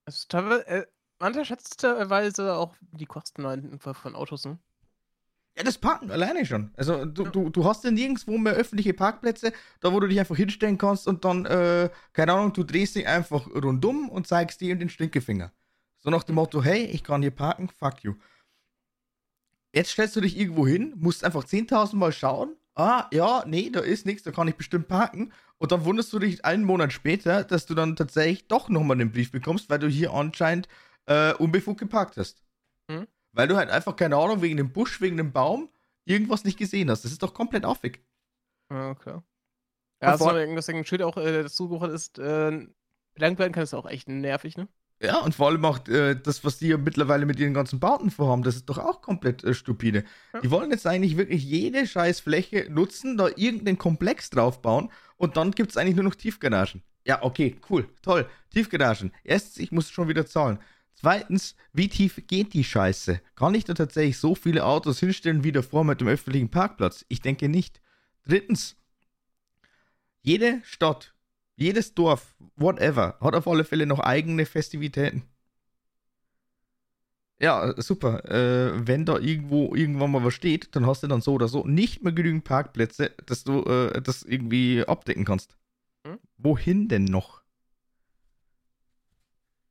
[0.06, 0.86] Es ist teilweise, äh,
[1.18, 4.58] man unterschätzt teilweise auch die Kosten von Autos, ne?
[5.56, 6.72] Ja, das Parken alleine schon.
[6.76, 7.30] Also du, ja.
[7.30, 11.06] du, du hast ja nirgendwo mehr öffentliche Parkplätze, da wo du dich einfach hinstellen kannst
[11.06, 15.52] und dann, äh, keine Ahnung, du drehst dich einfach rundum und zeigst dir den Stinkefinger.
[15.98, 18.14] So nach dem Motto, hey, ich kann hier parken, fuck you.
[19.72, 22.56] Jetzt stellst du dich irgendwo hin, musst einfach 10.000 Mal schauen.
[22.74, 25.32] Ah, ja, nee, da ist nichts, da kann ich bestimmt parken.
[25.64, 29.10] Und dann wunderst du dich einen Monat später, dass du dann tatsächlich doch nochmal den
[29.10, 30.68] Brief bekommst, weil du hier anscheinend
[31.06, 32.44] äh, unbefugt geparkt hast.
[32.90, 33.08] Hm?
[33.32, 35.70] Weil du halt einfach, keine Ahnung, wegen dem Busch, wegen dem Baum,
[36.04, 37.06] irgendwas nicht gesehen hast.
[37.06, 38.04] Das ist doch komplett affig.
[38.70, 39.22] Ja, okay.
[40.02, 42.66] Ja, also irgendwas ein Schild auch äh, dazu ist, äh,
[43.14, 44.68] bedankt werden kann, ist auch echt nervig, ne?
[45.04, 48.10] Ja, und vor allem auch äh, das, was die ja mittlerweile mit ihren ganzen Bauten
[48.10, 50.04] vorhaben, das ist doch auch komplett äh, stupide.
[50.32, 50.40] Ja.
[50.40, 55.50] Die wollen jetzt eigentlich wirklich jede scheiß Fläche nutzen, da irgendeinen Komplex draufbauen und dann
[55.50, 56.82] gibt es eigentlich nur noch Tiefgaragen.
[57.06, 58.26] Ja, okay, cool, toll.
[58.50, 59.12] Tiefgaragen.
[59.24, 60.58] Erstens, ich muss schon wieder zahlen.
[60.94, 63.20] Zweitens, wie tief geht die Scheiße?
[63.34, 67.04] Kann ich da tatsächlich so viele Autos hinstellen wie davor mit dem öffentlichen Parkplatz?
[67.08, 67.82] Ich denke nicht.
[68.26, 68.76] Drittens,
[70.22, 71.13] jede Stadt,
[71.56, 75.22] jedes Dorf, whatever, hat auf alle Fälle noch eigene Festivitäten.
[77.40, 78.24] Ja, super.
[78.30, 81.66] Äh, wenn da irgendwo irgendwann mal was steht, dann hast du dann so oder so
[81.66, 85.58] nicht mehr genügend Parkplätze, dass du äh, das irgendwie abdecken kannst.
[86.06, 86.18] Hm?
[86.38, 87.42] Wohin denn noch?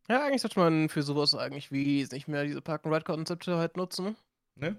[0.09, 4.17] Ja, eigentlich sollte man für sowas eigentlich wie nicht mehr diese Park-and-Ride-Konzepte halt nutzen.
[4.55, 4.75] Ne?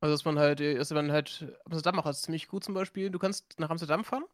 [0.00, 3.10] Also, dass man halt, dass man halt, Amsterdam macht das ziemlich gut zum Beispiel.
[3.10, 4.24] Du kannst nach Amsterdam fahren.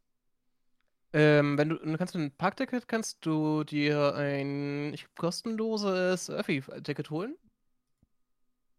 [1.12, 7.36] Ähm, wenn du, du kannst ein Parkticket, kannst du dir ein ich, kostenloses Öffi-Ticket holen.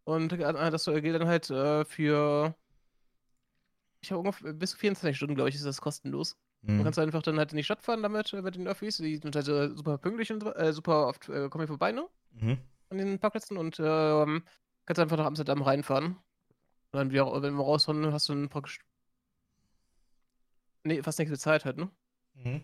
[0.04, 2.56] Und äh, das gilt dann halt äh, für,
[4.02, 6.38] ich habe ungefähr bis zu 24 Stunden, glaube ich, ist das kostenlos.
[6.62, 6.78] Mhm.
[6.80, 8.98] Du kannst einfach dann halt in die Stadt fahren damit, äh, mit den Öffis.
[8.98, 12.08] Die sind halt äh, super pünktlich und äh, super oft äh, kommen hier vorbei, ne?
[12.34, 12.58] Mhm.
[12.90, 14.44] An den Parkplätzen und ähm,
[14.86, 16.18] kannst einfach nach Amsterdam reinfahren.
[16.92, 18.80] Und dann wieder, wenn wir rausfahren, hast du dann praktisch
[20.84, 21.90] nee, fast nichts bezahlt hat, ne?
[22.44, 22.64] Mhm.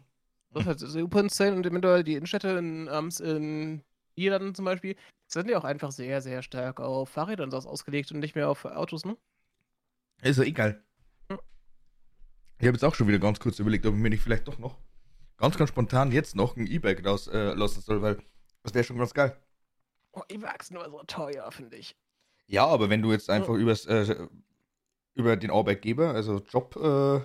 [0.51, 3.83] Das ist halt super insane und eventuell die Innenstädte in, um, in
[4.15, 4.95] Niederlanden zum Beispiel
[5.27, 8.49] sind ja auch einfach sehr, sehr stark auf Fahrräder und sowas ausgelegt und nicht mehr
[8.49, 9.17] auf Autos, ne?
[10.21, 10.83] Ist ja egal.
[11.29, 11.39] Hm.
[12.59, 14.59] Ich habe jetzt auch schon wieder ganz kurz überlegt, ob ich mir nicht vielleicht doch
[14.59, 14.77] noch
[15.37, 18.17] ganz, ganz spontan jetzt noch ein E-Bike rauslassen äh, soll, weil
[18.63, 19.37] das wäre schon ganz geil.
[20.13, 21.95] Oh, E-Bikes nur so teuer, finde ich.
[22.47, 23.59] Ja, aber wenn du jetzt einfach hm.
[23.59, 24.27] übers, äh,
[25.15, 27.19] über den Arbeitgeber, also Job äh,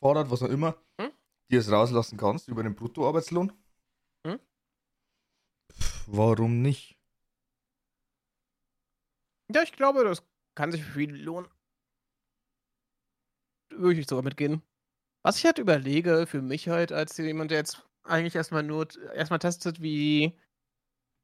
[0.00, 1.10] fordert, was auch immer, hm?
[1.50, 3.52] Dir es rauslassen kannst über den Bruttoarbeitslohn,
[4.26, 4.40] hm?
[6.06, 6.98] warum nicht?
[9.54, 10.22] Ja, ich glaube, das
[10.56, 11.48] kann sich für viele lohnen.
[13.70, 14.62] Würde ich sogar mitgehen.
[15.22, 19.38] Was ich halt überlege, für mich halt, als jemand, der jetzt eigentlich erstmal nur erstmal
[19.38, 20.38] testet, wie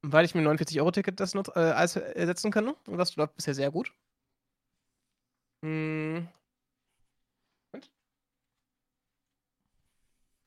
[0.03, 2.68] weil ich mir ein 49-Euro-Ticket das nutz, äh, ersetzen kann.
[2.87, 3.95] Und das läuft bisher sehr gut.
[5.64, 6.29] Hm.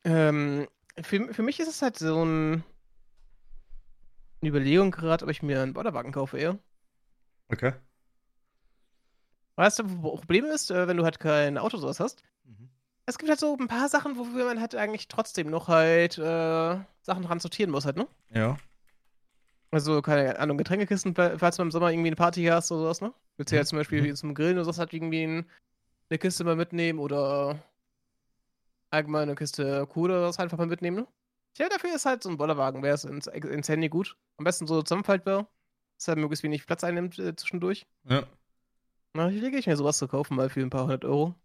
[0.06, 0.68] Ähm,
[1.02, 2.64] für, für mich ist es halt so ein,
[4.42, 6.60] eine Überlegung gerade, ob ich mir einen Bollerwagen kaufe eher.
[7.50, 7.74] Okay.
[9.56, 12.22] Weißt du, wo Problem ist, äh, wenn du halt kein Auto sowas hast?
[12.44, 12.70] Mhm.
[13.06, 16.80] Es gibt halt so ein paar Sachen, wofür man halt eigentlich trotzdem noch halt äh,
[17.02, 18.08] Sachen dran sortieren muss halt, ne?
[18.30, 18.58] Ja.
[19.72, 23.14] Also, keine Ahnung, Getränkekisten, falls du im Sommer irgendwie eine Party hast oder sowas, ne?
[23.38, 23.68] Willst du ja mhm.
[23.68, 24.16] zum Beispiel mhm.
[24.16, 25.50] zum Grillen oder sowas halt irgendwie ein,
[26.10, 27.64] eine Kiste mal mitnehmen oder
[28.96, 31.08] allgemein eine Kiste Kuh oder sowas einfach mal mitnehmen, ne?
[31.58, 34.18] Ja, dafür ist halt so ein Bollerwagen, wäre es ins, ins Handy gut.
[34.38, 35.48] Am besten so zusammenfaltbar,
[35.98, 37.88] dass er möglichst wenig Platz einnimmt äh, zwischendurch.
[38.10, 38.24] Ja.
[39.14, 41.36] Na, ich lege ich mir sowas zu kaufen, mal für ein paar hundert Euro.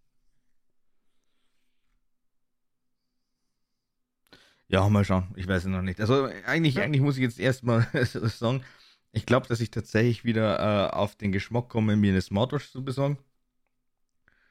[4.67, 5.33] Ja, mal schauen.
[5.37, 6.01] Ich weiß es noch nicht.
[6.01, 6.83] Also eigentlich, ja.
[6.83, 8.65] eigentlich muss ich jetzt erstmal sagen,
[9.13, 12.85] ich glaube, dass ich tatsächlich wieder äh, auf den Geschmack komme, mir eine Smartwatch zu
[12.85, 13.19] besorgen.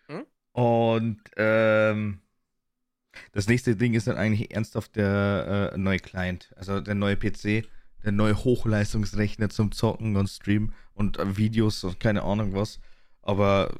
[0.07, 0.25] Hm?
[0.51, 2.21] Und ähm,
[3.32, 7.68] das nächste Ding ist dann eigentlich ernsthaft der äh, neue Client, also der neue PC,
[8.03, 12.80] der neue Hochleistungsrechner zum Zocken und Streamen und äh, Videos und keine Ahnung was.
[13.22, 13.74] Aber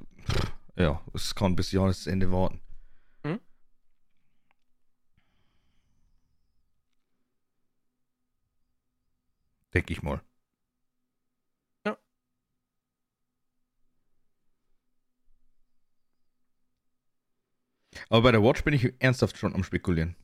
[0.76, 2.62] ja, es kann bis Jahresende warten.
[3.24, 3.40] Hm?
[9.74, 10.22] Denke ich mal.
[18.10, 20.16] Aber bei der Watch bin ich ernsthaft schon am Spekulieren.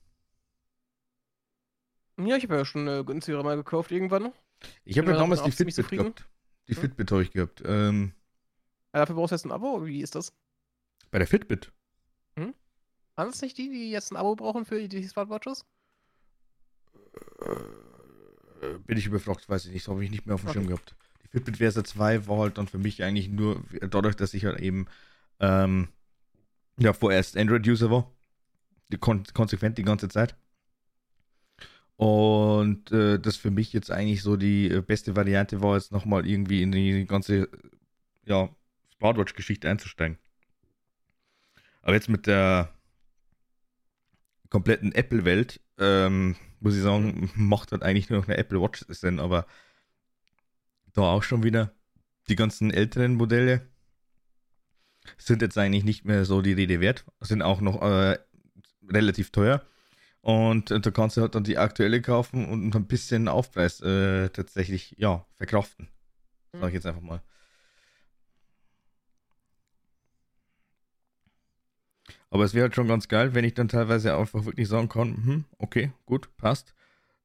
[2.17, 4.31] Ja, ich habe ja schon eine günstigere mal gekauft irgendwann.
[4.83, 6.25] Ich habe ja damals die Fitbit gehabt.
[6.67, 6.81] Die hm?
[6.81, 7.61] Fitbit habe ich gehabt.
[7.65, 8.13] Ähm,
[8.93, 9.85] ja, dafür brauchst du jetzt ein Abo?
[9.85, 10.33] Wie ist das?
[11.11, 11.71] Bei der Fitbit.
[12.37, 12.53] Hm?
[13.15, 15.65] Waren es nicht die, die jetzt ein Abo brauchen für die Smartwatches?
[17.41, 19.85] Äh, bin ich überfragt, weiß ich nicht.
[19.85, 20.59] Das habe ich nicht mehr auf dem okay.
[20.59, 20.95] Schirm gehabt.
[21.23, 24.59] Die Fitbit Versa 2 war halt dann für mich eigentlich nur dadurch, dass ich halt
[24.59, 24.87] eben
[25.39, 25.89] ähm,
[26.77, 28.11] ja vorerst Android-User war.
[28.99, 30.35] Kon konsequent die ganze Zeit.
[31.97, 36.27] Und äh, das für mich jetzt eigentlich so die äh, beste Variante war, jetzt nochmal
[36.27, 37.49] irgendwie in die ganze
[38.25, 38.49] ja,
[38.97, 40.17] Smartwatch-Geschichte einzusteigen.
[41.81, 42.73] Aber jetzt mit der
[44.49, 49.19] kompletten Apple-Welt, ähm, muss ich sagen, macht halt eigentlich nur noch eine Apple Watch Sinn,
[49.19, 49.45] aber
[50.93, 51.73] da auch schon wieder
[52.27, 53.67] die ganzen älteren Modelle
[55.17, 58.17] sind jetzt eigentlich nicht mehr so die Rede wert, sind auch noch äh,
[58.89, 59.61] relativ teuer.
[60.21, 64.29] Und äh, da kannst du halt dann die aktuelle kaufen und ein bisschen Aufpreis äh,
[64.29, 65.89] tatsächlich, ja, verkraften.
[66.53, 67.21] Sag ich jetzt einfach mal.
[72.29, 75.15] Aber es wäre halt schon ganz geil, wenn ich dann teilweise einfach wirklich sagen kann,
[75.15, 76.73] hm, okay, gut, passt.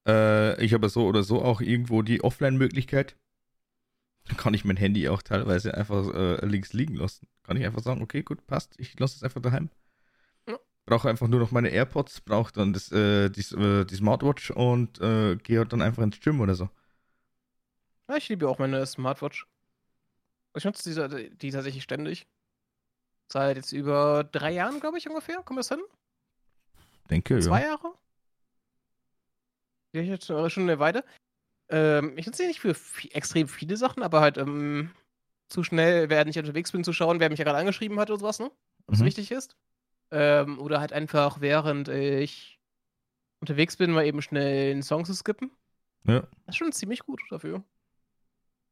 [0.07, 3.17] Äh, ich habe so oder so auch irgendwo die Offline-Möglichkeit.
[4.27, 7.27] Dann kann ich mein Handy auch teilweise einfach äh, links liegen lassen.
[7.43, 9.71] Kann ich einfach sagen, okay, gut, passt, ich lasse es einfach daheim.
[10.49, 10.59] Ja.
[10.87, 15.01] Brauche einfach nur noch meine AirPods, brauche dann das, äh, die, äh, die Smartwatch und
[15.01, 16.69] äh, gehe halt dann einfach ins Gym oder so.
[18.09, 19.47] Ja, ich liebe auch meine Smartwatch.
[20.55, 22.27] Ich nutze die, die tatsächlich ständig.
[23.33, 25.43] Seit jetzt über drei Jahren, glaube ich, ungefähr.
[25.43, 25.81] Kommt das hin?
[27.09, 27.69] Denke, Zwei ja.
[27.69, 27.95] Jahre?
[29.93, 31.05] Ja, jetzt schon eine Weile.
[31.71, 32.75] Ähm, ich nutze sie nicht für
[33.13, 34.91] extrem viele Sachen, aber halt ähm,
[35.49, 38.19] zu schnell, während ich unterwegs bin, zu schauen, wer mich ja gerade angeschrieben hat oder
[38.19, 38.51] sowas, ne?
[38.87, 39.05] Was mhm.
[39.05, 39.57] wichtig ist.
[40.11, 42.61] Ähm, oder halt einfach, während ich
[43.41, 45.51] unterwegs bin, mal eben schnell einen Song zu skippen.
[46.05, 46.21] Ja.
[46.47, 47.63] Das ist schon ziemlich gut dafür.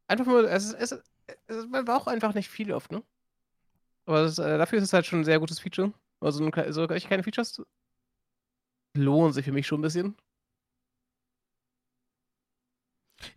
[0.08, 0.92] Einfach nur, es, es,
[1.46, 3.02] es, man braucht einfach nicht viel oft, ne?
[4.06, 5.92] Aber das, äh, dafür ist es halt schon ein sehr gutes Feature.
[6.20, 7.62] Also so so keine Features
[8.94, 10.16] lohnen sich für mich schon ein bisschen.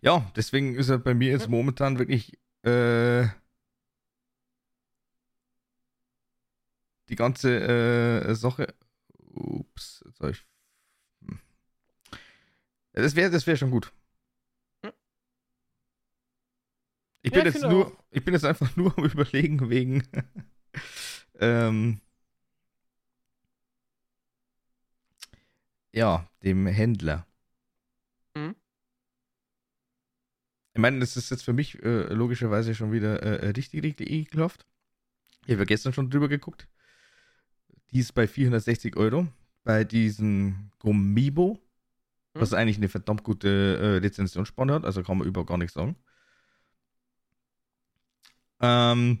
[0.00, 3.26] Ja, deswegen ist er bei mir jetzt momentan wirklich äh,
[7.08, 8.74] die ganze äh, Sache
[9.34, 10.46] Ups, jetzt ich.
[11.26, 11.40] Hm.
[12.92, 13.92] Das wäre das wär schon gut.
[17.22, 18.04] Ich Ja, bin ich jetzt nur, auch.
[18.10, 20.02] ich bin jetzt einfach nur am überlegen wegen
[21.38, 22.00] ähm,
[25.92, 27.26] ja, dem Händler.
[28.34, 28.54] Mhm.
[30.74, 34.64] Ich meine, das ist jetzt für mich äh, logischerweise schon wieder äh, richtig, richtig ekelhaft.
[35.46, 36.68] Ich habe gestern schon drüber geguckt.
[37.90, 39.26] Die ist bei 460 Euro.
[39.64, 41.60] Bei diesem Gomibo,
[42.34, 45.96] was eigentlich eine verdammt gute äh, Rezensionsspanne hat, also kann man überhaupt gar nichts sagen.
[48.60, 49.18] Ähm,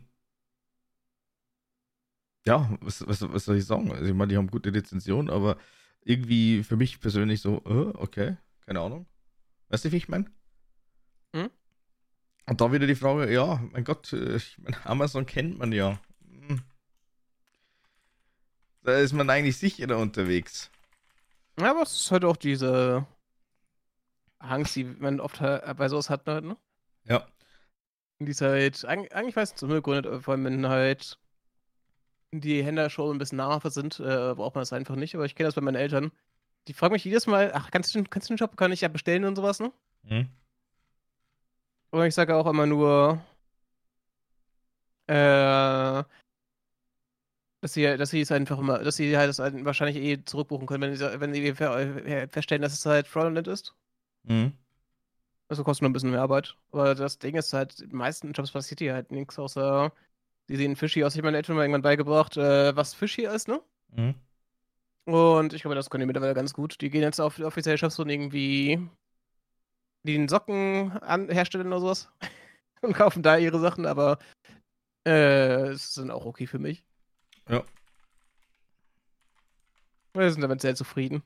[2.46, 3.92] ja, was, was, was soll ich sagen?
[3.92, 5.58] Also ich meine, die haben gute Rezensionen, aber
[6.02, 8.36] irgendwie für mich persönlich so, äh, okay,
[8.66, 9.06] keine Ahnung.
[9.68, 10.26] Weißt du, wie ich meine?
[11.34, 11.50] Hm?
[12.46, 15.98] Und da wieder die Frage, ja, mein Gott, äh, ich meine, Amazon kennt man ja.
[16.28, 16.62] Hm.
[18.82, 20.70] Da ist man eigentlich sicherer unterwegs.
[21.58, 23.06] Ja, aber es ist halt auch diese
[24.38, 26.56] Angst, die man oft bei sowas hat, ne?
[27.04, 27.26] Ja.
[28.18, 31.18] Die ist halt, eigentlich, weiß ich zum Grund, vor allem wenn halt
[32.32, 35.14] die Händler schon ein bisschen namhaft sind, äh, braucht man das einfach nicht.
[35.14, 36.12] Aber ich kenne das bei meinen Eltern.
[36.66, 38.80] Die fragen mich jedes Mal, ach, kannst du, den- kannst du den Shop, kann ich
[38.80, 39.72] ja bestellen und sowas, ne?
[40.06, 40.28] Hm?
[41.92, 43.22] Und ich sage auch immer nur,
[45.06, 46.02] äh,
[47.60, 50.66] dass sie, dass sie es einfach immer, dass sie halt das halt wahrscheinlich eh zurückbuchen
[50.66, 51.54] können, wenn sie, wenn sie
[52.28, 53.74] feststellen, dass es halt fraudulent ist.
[54.26, 54.52] Hm?
[55.48, 56.56] Also kostet nur ein bisschen mehr Arbeit.
[56.70, 59.92] Aber das Ding ist halt, in den meisten Jobs passiert hier halt nichts, außer
[60.48, 61.12] die sehen fishy aus.
[61.12, 63.60] Ich habe meinen Eltern mal irgendwann beigebracht, äh, was fishy ist, ne?
[63.94, 64.14] Hm?
[65.04, 66.80] Und ich glaube, das können die mittlerweile ganz gut.
[66.80, 68.80] Die gehen jetzt auf offizielle Shops und irgendwie
[70.04, 72.10] den Socken an, herstellen oder sowas
[72.82, 74.18] und kaufen da ihre Sachen, aber
[75.06, 76.84] äh, es sind auch okay für mich.
[77.48, 77.64] Ja.
[80.14, 81.22] Wir sind damit sehr zufrieden.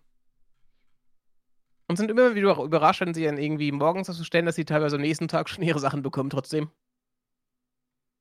[1.89, 4.65] Und sind immer wieder auch überrascht, wenn sie dann irgendwie morgens das bestellen, dass sie
[4.65, 6.71] teilweise am nächsten Tag schon ihre Sachen bekommen trotzdem.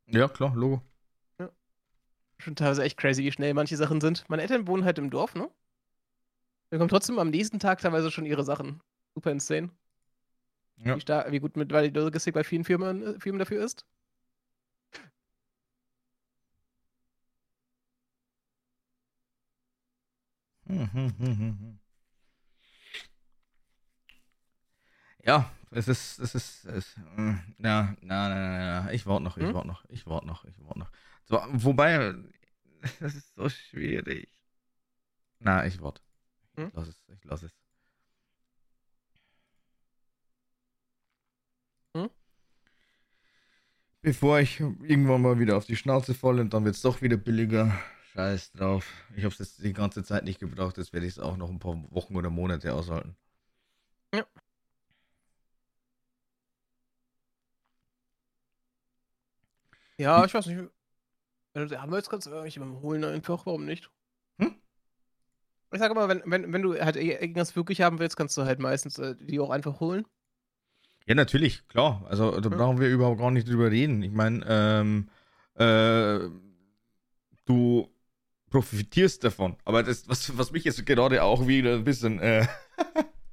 [0.08, 0.82] Ja, klar, Logo.
[2.38, 4.30] Schon teilweise echt crazy, wie schnell manche Sachen sind.
[4.30, 5.49] Meine Eltern wohnen halt im Dorf, ne?
[6.70, 8.82] Wir bekommen trotzdem am nächsten Tag teilweise schon ihre Sachen.
[9.16, 9.72] Super insane.
[10.78, 10.95] Ja.
[10.95, 13.86] Wie, star- wie gut mittlerweile die Logistik bei vielen Firmen, äh, Firmen dafür ist.
[25.23, 29.38] Ja, es ist, es ist, es, mm, na, na, na, na, na, ich warte noch,
[29.38, 29.53] ich Hm?
[29.55, 30.91] warte noch, ich warte noch, ich warte noch.
[31.26, 32.13] So, wobei,
[32.99, 34.30] das ist so schwierig.
[35.39, 36.01] Na, ich warte.
[36.57, 36.67] Hm?
[36.67, 37.64] Ich lass es, ich lass es.
[44.06, 47.18] Bevor ich irgendwann mal wieder auf die Schnauze falle und dann wird es doch wieder
[47.18, 47.74] billiger.
[48.14, 48.86] Scheiß drauf.
[49.16, 51.49] Ich habe es jetzt die ganze Zeit nicht gebraucht, jetzt werde ich es auch noch
[51.49, 53.18] ein paar Wochen oder Monate aushalten.
[59.97, 60.70] Ja, ich weiß nicht.
[61.53, 63.89] Wenn du- Haben wir jetzt irgendwelche beim Holen einfach, warum nicht?
[64.39, 64.56] Hm?
[65.72, 68.60] Ich sage immer, wenn, wenn, wenn du halt irgendwas wirklich haben willst, kannst du halt
[68.60, 70.06] meistens äh, die auch einfach holen.
[71.08, 72.03] Ja, natürlich, klar.
[72.10, 74.01] Also da brauchen wir überhaupt gar nicht drüber reden.
[74.01, 75.10] Ich meine, ähm,
[75.56, 76.28] äh,
[77.45, 77.88] du
[78.49, 79.56] profitierst davon.
[79.66, 82.47] Aber das, was, was mich jetzt gerade auch wieder ein bisschen, äh,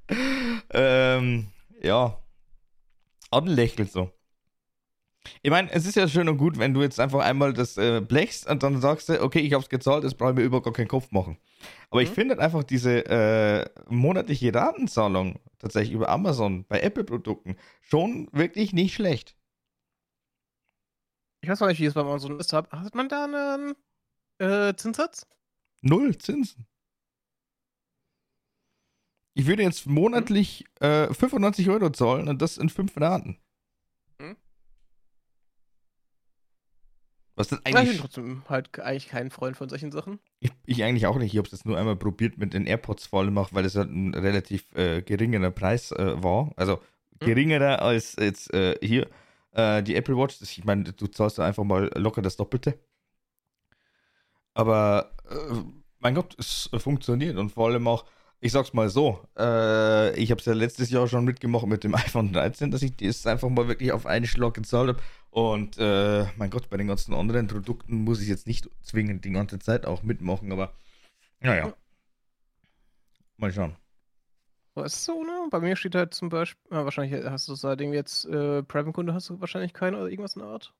[0.71, 1.47] ähm,
[1.81, 2.19] ja,
[3.31, 4.11] anlächelt so.
[5.41, 8.01] Ich meine, es ist ja schön und gut, wenn du jetzt einfach einmal das äh,
[8.01, 10.73] blechst und dann sagst du, okay, ich hab's gezahlt, jetzt brauche ich mir überhaupt gar
[10.73, 11.37] keinen Kopf machen.
[11.89, 12.13] Aber ich Mhm.
[12.13, 19.35] finde einfach diese äh, monatliche Ratenzahlung tatsächlich über Amazon bei Apple-Produkten schon wirklich nicht schlecht.
[21.41, 22.53] Ich weiß noch nicht, wie es bei Amazon ist.
[22.53, 23.75] Hat man da einen
[24.39, 25.27] äh, Zinssatz?
[25.81, 26.65] Null Zinsen.
[29.35, 33.39] Ich würde jetzt monatlich äh, 95 Euro zahlen und das in fünf Raten.
[37.35, 40.19] Was das Ja, ich bin eigentlich trotzdem halt eigentlich kein Freund von solchen Sachen.
[40.39, 41.33] Ich, ich eigentlich auch nicht.
[41.33, 43.75] Ich habe es jetzt nur einmal probiert mit den AirPods vor allem auch, weil es
[43.75, 46.51] halt ein relativ äh, geringerer Preis äh, war.
[46.55, 46.79] Also
[47.19, 49.07] geringerer als jetzt äh, hier
[49.51, 50.39] äh, die Apple Watch.
[50.39, 52.77] Das, ich meine, du zahlst da einfach mal locker das Doppelte.
[54.53, 55.55] Aber äh,
[55.99, 58.05] mein Gott, es funktioniert und vor allem auch,
[58.39, 61.95] ich sag's mal so, äh, ich habe es ja letztes Jahr schon mitgemacht mit dem
[61.95, 65.01] iPhone 13, dass ich das einfach mal wirklich auf einen Schlag gezahlt habe.
[65.33, 69.31] Und äh, mein Gott, bei den ganzen anderen Produkten muss ich jetzt nicht zwingend die
[69.31, 70.75] ganze Zeit auch mitmachen, aber
[71.39, 71.69] naja.
[71.69, 71.73] Ja.
[73.37, 73.75] Mal schauen.
[74.75, 75.47] Ist so, ne?
[75.49, 79.27] Bei mir steht halt zum Beispiel, ja, wahrscheinlich hast du seitdem jetzt äh, Prime-Kunde hast
[79.27, 80.71] du wahrscheinlich keine oder irgendwas in der Art.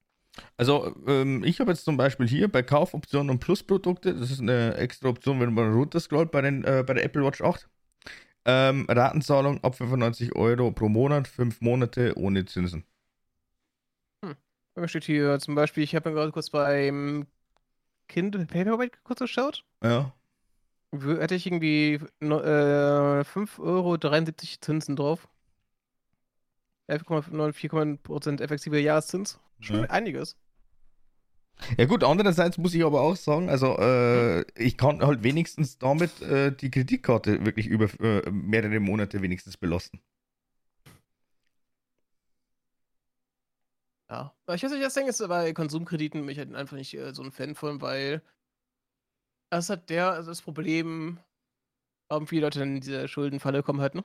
[0.56, 4.76] Also, ähm, ich habe jetzt zum Beispiel hier bei Kaufoptionen und Plusprodukte, das ist eine
[4.76, 7.68] extra Option, wenn man runterscrollt bei, den, äh, bei der Apple Watch 8.
[8.46, 12.86] Ähm, Ratenzahlung ab 95 Euro pro Monat, fünf Monate ohne Zinsen.
[14.76, 14.88] Hm.
[14.88, 17.28] Steht hier zum Beispiel, ich habe mir gerade kurz beim
[18.08, 19.64] Kind Paperweight kurz geschaut.
[19.84, 20.14] Ja.
[20.92, 23.98] Hätte ich irgendwie äh, 5,73 Euro
[24.62, 25.28] Zinsen drauf.
[26.90, 29.40] 4,9% effektiver Jahreszins.
[29.60, 29.90] Schon ja.
[29.90, 30.38] einiges.
[31.78, 36.22] Ja gut, andererseits muss ich aber auch sagen, also äh, ich kann halt wenigstens damit
[36.22, 40.00] äh, die Kreditkarte wirklich über äh, mehrere Monate wenigstens belasten.
[44.14, 47.16] Ja, ich weiß nicht, das Ding ist bei Konsumkrediten bin ich halt einfach nicht äh,
[47.16, 48.22] so ein Fan von, weil
[49.50, 51.20] das hat der, also das Problem,
[52.10, 54.04] warum viele Leute dann in diese Schuldenfalle kommen halt, ne?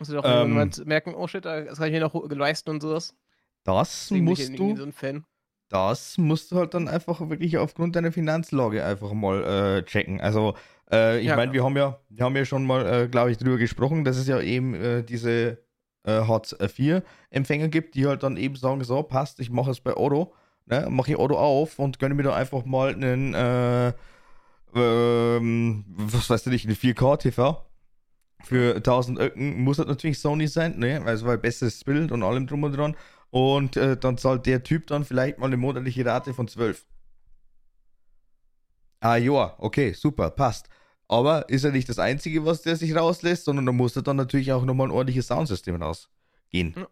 [0.00, 3.14] Muss du doch ähm, merken, oh shit, das kann ich mir noch leisten und sowas.
[3.62, 4.76] Das Deswegen musst du.
[4.76, 5.22] So
[5.68, 10.20] das musst du halt dann einfach wirklich aufgrund deiner Finanzlage einfach mal äh, checken.
[10.20, 10.56] Also,
[10.90, 13.38] äh, ich ja, meine, wir haben ja, wir haben ja schon mal, äh, glaube ich,
[13.38, 15.65] drüber gesprochen, dass es ja eben äh, diese
[16.06, 19.80] äh, Hartz IV Empfänger gibt, die halt dann eben sagen, so, passt, ich mache es
[19.80, 20.32] bei Euro,
[20.66, 23.92] ne, mache ich Euro auf und gönne mir da einfach mal einen, äh,
[24.74, 27.66] ähm, was weißt du nicht, eine 4K-TV
[28.46, 31.02] für 1000 Öcken muss das natürlich Sony sein, ne?
[31.04, 32.96] Also weil besseres Bild und allem drum und dran.
[33.30, 36.86] Und äh, dann zahlt der Typ dann vielleicht mal eine monatliche Rate von 12.
[39.00, 40.68] Ah ja, okay, super, passt.
[41.08, 44.16] Aber ist ja nicht das Einzige, was der sich rauslässt, sondern da muss er dann
[44.16, 46.74] natürlich auch nochmal ein ordentliches Soundsystem rausgehen.
[46.76, 46.88] Ja.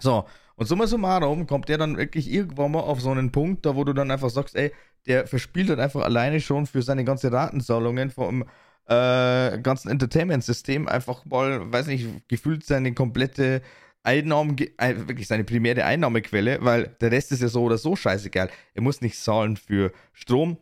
[0.00, 0.24] So,
[0.56, 3.84] und summa summarum kommt der dann wirklich irgendwann mal auf so einen Punkt, da wo
[3.84, 4.72] du dann einfach sagst, ey,
[5.06, 8.42] der verspielt dann einfach alleine schon für seine ganze Ratenzahlungen vom
[8.86, 13.62] äh, ganzen Entertainment-System einfach mal, weiß nicht, gefühlt seine komplette
[14.02, 18.50] Einnahmen, äh, wirklich seine primäre Einnahmequelle, weil der Rest ist ja so oder so scheißegal.
[18.74, 20.58] Er muss nicht zahlen für Strom,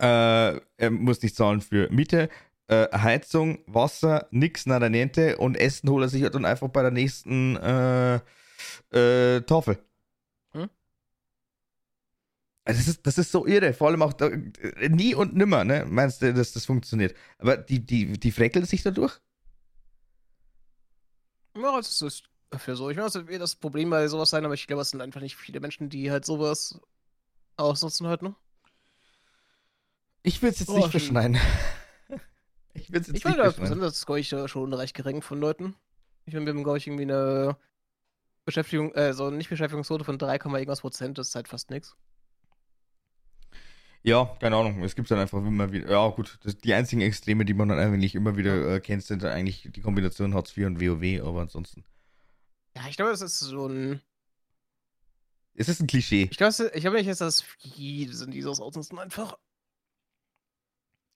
[0.00, 2.28] äh, er muss nicht zahlen für Miete,
[2.68, 6.90] äh, Heizung, Wasser, nix, nada niente und Essen holt er sich dann einfach bei der
[6.90, 8.20] nächsten äh,
[8.92, 9.78] äh, Tafel.
[12.66, 14.28] Also das ist, das ist so irre, vor allem auch da,
[14.88, 15.86] nie und nimmer, ne?
[15.88, 17.14] Meinst du, dass das funktioniert?
[17.38, 19.20] Aber die, die, die freckelt sich dadurch?
[21.54, 22.90] Ja, das ist dafür so.
[22.90, 25.20] Ich meine, das wird das Problem bei sowas sein, aber ich glaube, es sind einfach
[25.20, 26.80] nicht viele Menschen, die halt sowas
[27.56, 28.34] ausnutzen halt, ne?
[30.26, 31.38] Ich will es jetzt oh, nicht verschneiden.
[32.74, 33.78] ich will es jetzt ich nicht verschneiden.
[33.78, 35.76] Das ist, glaube ich, schon recht gering von Leuten.
[36.24, 37.56] Ich meine, wir haben, glaube ich, irgendwie eine
[38.44, 41.96] Beschäftigung, äh, so eine Nichtbeschäftigungsquote von 3, irgendwas Prozent, das ist halt fast nichts.
[44.02, 44.82] Ja, keine Ahnung.
[44.82, 45.88] Es gibt dann einfach immer wieder.
[45.88, 46.40] Ja, gut.
[46.42, 49.68] Das, die einzigen Extreme, die man dann eigentlich immer wieder äh, kennt, sind dann eigentlich
[49.70, 51.84] die Kombination Hartz IV und WoW, aber ansonsten.
[52.74, 54.00] Ja, ich glaube, das ist so ein.
[55.54, 56.26] Es ist ein Klischee.
[56.32, 59.38] Ich glaube, ich glaube nicht, dass das viele sind, die sowas ausnutzen, einfach.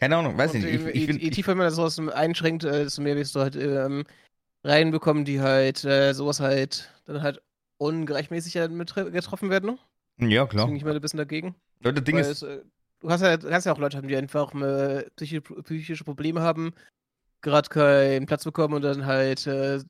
[0.01, 0.87] Keine Ahnung, weiß ich nicht.
[0.87, 4.05] Ich, ich je, tiefer man das sowas einschränkt, äh, desto mehr wirst du halt ähm,
[4.65, 7.43] reinbekommen, die halt äh, sowas halt dann halt
[7.77, 8.73] ungerechtmäßig halt
[9.13, 9.79] getroffen werden.
[10.19, 10.31] Ne?
[10.31, 10.65] Ja, klar.
[10.65, 11.55] Deswegen ich mal ein bisschen dagegen.
[11.85, 12.29] Ja, das Ding ist.
[12.29, 12.63] Es, äh,
[13.01, 14.55] du hast ja, hast ja auch Leute haben, die einfach
[15.17, 16.73] psychische Probleme haben,
[17.43, 19.81] gerade keinen Platz bekommen und dann halt äh,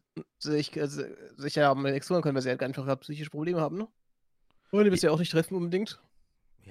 [0.40, 3.88] sich, äh, sich ja um explorieren können, weil sie halt einfach psychische Probleme haben, ne?
[4.72, 6.00] Und die bist ja auch nicht treffen unbedingt.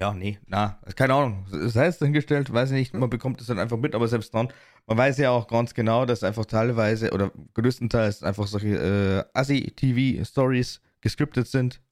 [0.00, 1.46] Ja, nee, na, keine Ahnung.
[1.50, 4.48] Das heißt dahingestellt, weiß ich nicht, man bekommt es dann einfach mit, aber selbst dann,
[4.86, 10.80] man weiß ja auch ganz genau, dass einfach teilweise oder größtenteils einfach solche äh, Assi-TV-Stories
[11.02, 11.82] gescriptet sind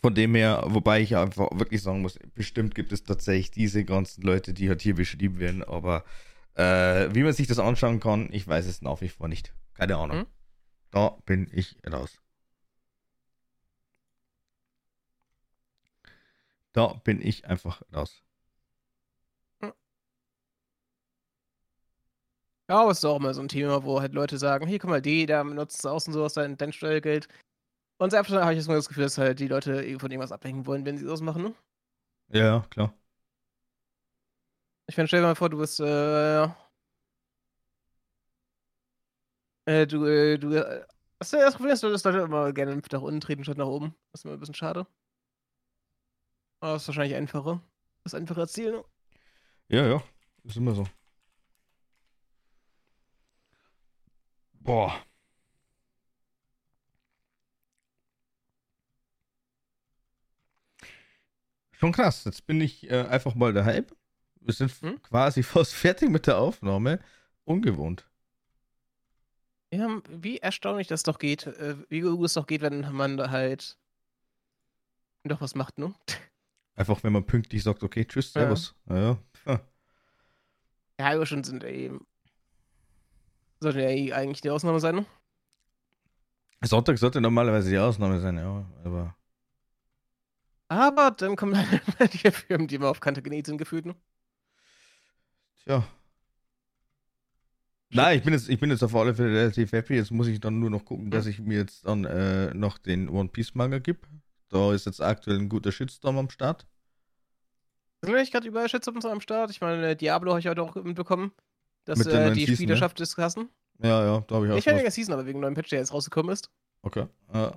[0.00, 4.22] von dem her, wobei ich einfach wirklich sagen muss, bestimmt gibt es tatsächlich diese ganzen
[4.22, 6.04] Leute, die halt hier beschrieben werden, aber
[6.54, 9.52] äh, wie man sich das anschauen kann, ich weiß es nach wie vor nicht.
[9.74, 10.18] Keine Ahnung.
[10.18, 10.26] Hm?
[10.92, 12.20] Da bin ich raus.
[16.76, 18.22] Da bin ich einfach raus.
[19.62, 19.72] Hm.
[22.68, 24.90] Ja, aber es ist auch immer so ein Thema, wo halt Leute sagen, hier, guck
[24.90, 27.28] mal, die, da nutzt es aus und sowas, dein, dein Steuergeld.
[27.98, 30.66] Und einfach habe ich jetzt mal das Gefühl, dass halt die Leute von irgendwas ablenken
[30.66, 31.54] wollen, wenn sie das machen, ne?
[32.28, 32.92] Ja, klar.
[34.86, 36.44] Ich meine, stell dir mal vor, du bist, äh,
[39.64, 40.84] äh du, äh, du, äh,
[41.20, 43.94] hast du das Problem, dass Leute immer gerne nach unten treten statt nach oben?
[44.12, 44.86] Das ist immer ein bisschen schade.
[46.60, 47.60] Das ist wahrscheinlich einfacher.
[48.02, 48.84] Das ist einfacher Ziel, ne?
[49.68, 50.02] Ja, ja.
[50.44, 50.86] Ist immer so.
[54.54, 55.04] Boah.
[61.72, 62.24] Schon krass.
[62.24, 63.86] Jetzt bin ich äh, einfach mal daheim.
[64.40, 65.02] Wir sind hm?
[65.02, 67.00] quasi fast fertig mit der Aufnahme.
[67.44, 68.08] Ungewohnt.
[69.72, 73.30] Ja, wie erstaunlich das doch geht, äh, wie gut es doch geht, wenn man da
[73.30, 73.76] halt
[75.24, 75.92] doch was macht, ne?
[76.76, 78.74] Einfach, wenn man pünktlich sagt, okay, tschüss, servus.
[78.88, 78.96] Ja.
[78.96, 79.18] ja.
[79.46, 79.60] ja.
[80.98, 82.06] Ja, halbe Stunden sind ja eben.
[83.60, 85.06] Sollte ja eh eigentlich die Ausnahme sein, ne?
[86.62, 88.64] Sonntag sollte normalerweise die Ausnahme sein, ja.
[88.84, 89.16] Aber
[90.68, 91.54] Aber dann kommen
[92.12, 93.94] die Firmen, die immer auf Kante genäht sind, gefühlt, ne?
[95.66, 95.84] tja.
[97.90, 99.94] Nein, ich bin, jetzt, ich bin jetzt auf alle Fälle relativ happy.
[99.94, 103.08] Jetzt muss ich dann nur noch gucken, dass ich mir jetzt dann äh, noch den
[103.08, 104.00] One Piece Manga gebe.
[104.48, 106.66] Da ist jetzt aktuell ein guter Shitstorm am Start.
[108.02, 109.50] Sind wir nicht gerade überall Shitstorms am Start?
[109.50, 111.32] Ich meine, Diablo habe ich heute auch mitbekommen,
[111.84, 113.48] dass Mit äh, die Season, Spielerschaft ist hassen.
[113.82, 114.90] Ja, ja, da habe ich auch Ich hatte ja.
[114.90, 116.50] Season, aber wegen neuen Patch, der jetzt rausgekommen ist.
[116.82, 117.06] Okay.
[117.32, 117.52] Ja.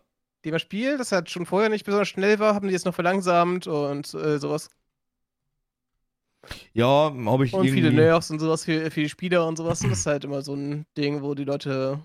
[0.46, 3.68] Dem Spiel, das halt schon vorher nicht besonders schnell war, haben die jetzt noch verlangsamt
[3.68, 4.70] und äh, sowas.
[6.74, 7.82] Ja, habe ich Und irgendwie...
[7.82, 9.80] viele Nerfs und sowas für, für die Spieler und sowas.
[9.80, 12.00] Das ist halt immer so ein Ding, wo die Leute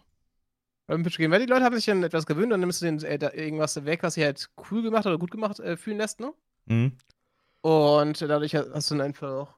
[0.87, 1.31] Pitch gehen.
[1.31, 3.85] Weil die Leute haben sich dann etwas gewöhnt, dann nimmst du denen äh, da irgendwas
[3.85, 6.33] weg, was sie halt cool gemacht oder gut gemacht äh, fühlen lässt, ne?
[6.67, 6.97] Mhm.
[7.63, 9.55] Und dadurch ha- hast du dann einfach auch.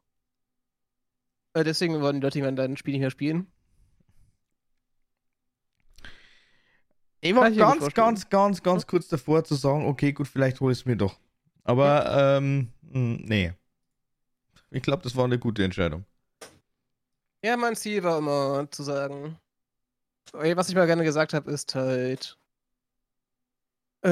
[1.55, 3.51] Äh, deswegen wollen die Leute irgendwann dein Spiel nicht mehr spielen.
[7.21, 8.07] Ich war ganz, vorstellen.
[8.07, 11.19] ganz, ganz, ganz kurz davor zu sagen, okay, gut, vielleicht hol ich es mir doch.
[11.65, 13.53] Aber, ähm, mh, nee.
[14.71, 16.05] Ich glaube, das war eine gute Entscheidung.
[17.43, 19.37] Ja, mein Ziel war immer zu sagen.
[20.33, 22.39] Was ich mal gerne gesagt habe, ist halt.
[24.03, 24.09] Äh,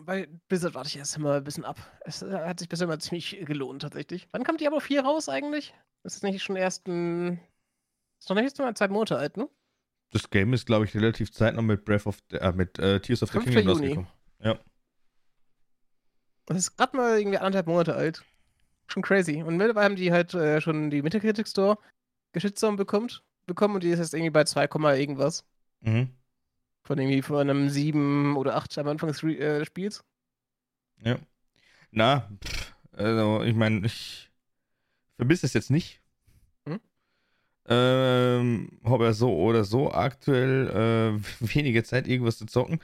[0.00, 1.78] bei Blizzard warte ich erst mal ein bisschen ab.
[2.04, 4.28] Es äh, hat sich bisher immer ziemlich gelohnt, tatsächlich.
[4.32, 5.74] Wann kommt Diablo 4 raus eigentlich?
[6.04, 7.40] Ist es nicht schon erst ein.
[8.18, 9.48] Ist noch nicht mal zwei Monate alt, ne?
[10.12, 13.22] Das Game ist, glaube ich, relativ zeitnah mit Breath of the, äh, mit äh, Tears
[13.22, 13.44] of the 5.
[13.44, 13.94] Kingdom Juni.
[13.94, 14.08] rausgekommen.
[16.46, 18.24] Das ist gerade mal irgendwie anderthalb Monate alt.
[18.86, 19.42] Schon crazy.
[19.42, 21.76] Und mittlerweile haben die halt äh, schon die Metacritic Store
[22.32, 25.44] Geschützsaum bekommt, bekommen und die ist jetzt irgendwie bei 2, Komma irgendwas.
[25.80, 26.10] Mhm.
[26.82, 30.04] Von irgendwie von einem 7 oder 8 am Anfang des äh, Spiels.
[31.02, 31.18] Ja.
[31.90, 34.30] Na, pff, also, ich meine, ich
[35.16, 36.00] vermisse es jetzt nicht.
[36.66, 36.80] Hm?
[37.68, 41.22] Ähm, habe ja so oder so aktuell äh,
[41.54, 42.80] wenige Zeit, irgendwas zu zocken.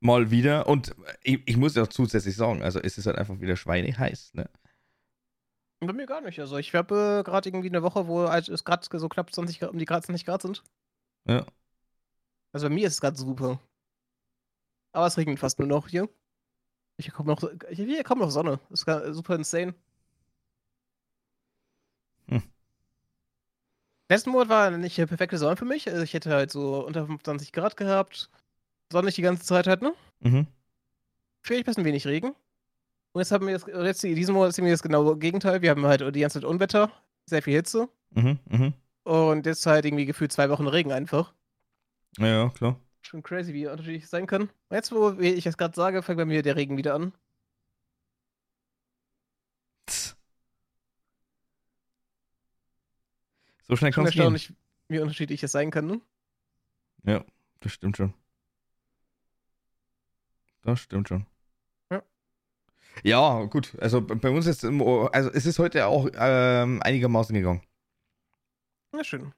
[0.00, 0.66] Mal wieder.
[0.66, 4.34] Und ich, ich muss ja auch zusätzlich sagen, also es ist halt einfach wieder schweineheiß,
[4.34, 4.50] ne?
[5.86, 6.38] Bei mir gar nicht.
[6.38, 9.58] Also ich habe äh, gerade irgendwie eine Woche, wo halt es gerade so knapp 20
[9.58, 10.62] Grad, um die Grad 20 Grad sind.
[11.26, 11.44] Ja.
[12.52, 13.60] Also bei mir ist es gerade super.
[14.92, 16.08] Aber es regnet fast nur noch hier.
[16.98, 18.60] Ich komme noch, hier kommt noch Sonne.
[18.70, 19.74] Das ist super insane.
[22.28, 22.42] Hm.
[24.08, 25.88] Letzten Monat war nicht der perfekte Sommer für mich.
[25.90, 28.30] Also ich hätte halt so unter 25 Grad gehabt.
[28.92, 29.94] Sonnig die ganze Zeit halt, ne?
[30.20, 30.46] Mhm.
[31.42, 32.36] Vielleicht ein bisschen wenig Regen.
[33.12, 35.60] Und jetzt haben wir das, jetzt in diesem Monat ist irgendwie das genaue Gegenteil.
[35.62, 36.90] Wir haben halt die ganze Zeit Unwetter,
[37.26, 37.88] sehr viel Hitze.
[38.10, 38.38] Mhm.
[38.48, 38.74] Mhm.
[39.04, 41.34] Und jetzt halt irgendwie gefühlt zwei Wochen Regen einfach.
[42.18, 42.78] Ja, ja, klar.
[43.02, 44.42] Schon crazy, wie unterschiedlich es sein kann.
[44.42, 47.12] Und jetzt, wo ich das gerade sage, fängt bei mir der Regen wieder an.
[53.64, 54.20] So schnell Schon kann es gehen.
[54.20, 54.52] erstaunlich,
[54.88, 55.86] wie unterschiedlich es sein kann.
[55.86, 56.00] Ne?
[57.04, 57.24] Ja,
[57.60, 58.14] das stimmt schon.
[60.62, 61.26] Das stimmt schon.
[63.02, 63.44] Ja.
[63.44, 63.74] Gut.
[63.80, 67.62] Also bei uns ist also es ist heute auch ähm, einigermaßen gegangen.
[68.92, 69.32] Na schön.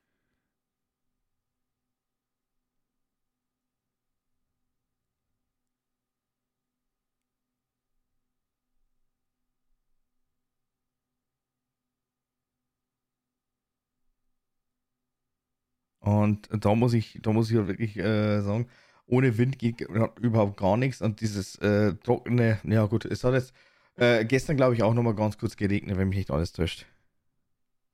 [16.00, 18.68] Und da muss ich, da muss ich wirklich äh, sagen,
[19.06, 21.02] ohne Wind geht überhaupt gar nichts.
[21.02, 23.52] Und dieses äh, trockene, ja gut, es hat jetzt
[23.96, 26.86] äh, gestern, glaube ich, auch nochmal ganz kurz geregnet, wenn mich nicht alles täuscht.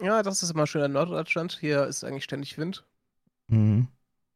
[0.01, 1.59] Ja, das ist immer schön in Norddeutschland.
[1.61, 2.87] Hier ist eigentlich ständig Wind.
[3.49, 3.89] Mhm.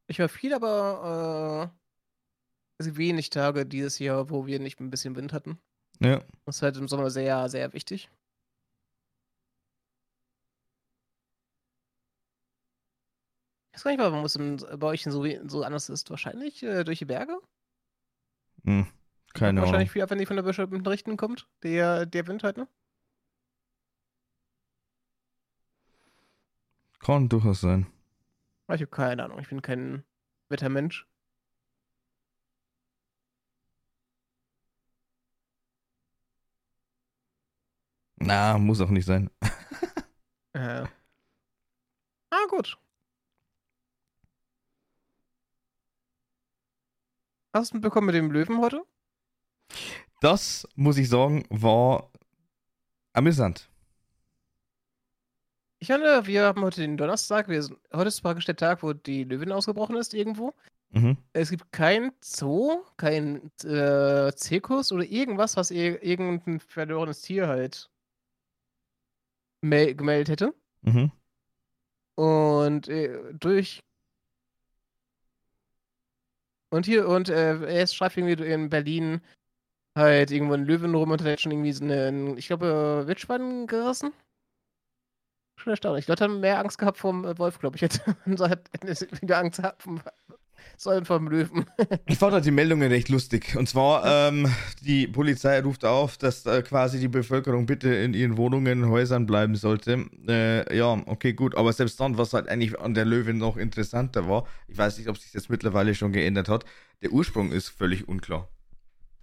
[0.06, 1.72] Ich war viel, aber
[2.78, 5.58] äh, wenig Tage dieses Jahr, wo wir nicht ein bisschen Wind hatten.
[6.00, 6.22] Ja.
[6.44, 8.10] Das ist halt im Sommer sehr, sehr wichtig.
[13.76, 16.08] Ich weiß gar nicht, warum es im- bei euch so, so anders ist.
[16.10, 17.36] Wahrscheinlich äh, durch die Berge?
[18.64, 18.86] Hm.
[19.34, 19.62] Keine Ahnung.
[19.64, 22.68] Wahrscheinlich viel aufwendig von der bestimmten Richtung kommt, der, der Wind halt, ne?
[27.00, 27.86] Kann durchaus sein.
[28.68, 30.04] Ich habe keine Ahnung, ich bin kein
[30.48, 31.06] Wettermensch.
[38.16, 39.30] Na, muss auch nicht sein.
[40.56, 40.86] Äh.
[42.30, 42.78] Ah, gut.
[47.54, 48.82] Hast du mitbekommen mit dem Löwen heute?
[50.20, 52.10] Das, muss ich sagen, war
[53.12, 53.70] amüsant.
[55.78, 57.48] Ich meine, wir haben heute den Donnerstag.
[57.48, 60.52] Wir sind, heute ist praktisch der Tag, wo die Löwin ausgebrochen ist irgendwo.
[60.90, 61.16] Mhm.
[61.32, 67.88] Es gibt kein Zoo, kein äh, Zirkus oder irgendwas, was ir irgendein verlorenes Tier halt
[69.60, 70.54] mel gemeldet hätte.
[70.82, 71.12] Mhm.
[72.16, 73.84] Und äh, durch.
[76.74, 79.20] Und hier, und äh, er schreibt irgendwie in Berlin
[79.96, 83.68] halt irgendwo ein Löwen rum und hat schon irgendwie so einen, ich glaube, äh, Wildschwein
[83.68, 84.12] gerissen.
[85.56, 86.08] Schon erstaunlich.
[86.08, 88.16] Leute haben mehr Angst gehabt vom äh, Wolf, glaube ich, hätte.
[88.36, 88.68] so hat
[89.22, 90.00] wieder Angst gehabt vom,
[90.76, 91.66] sondern vom Löwen.
[92.06, 93.56] Ich fand halt die Meldungen recht lustig.
[93.56, 94.52] Und zwar, ähm,
[94.82, 99.56] die Polizei ruft auf, dass äh, quasi die Bevölkerung bitte in ihren Wohnungen, Häusern bleiben
[99.56, 100.06] sollte.
[100.28, 101.56] Äh, ja, okay, gut.
[101.56, 105.08] Aber selbst dann, was halt eigentlich an der Löwin noch interessanter war, ich weiß nicht,
[105.08, 106.64] ob sich das mittlerweile schon geändert hat,
[107.02, 108.48] der Ursprung ist völlig unklar.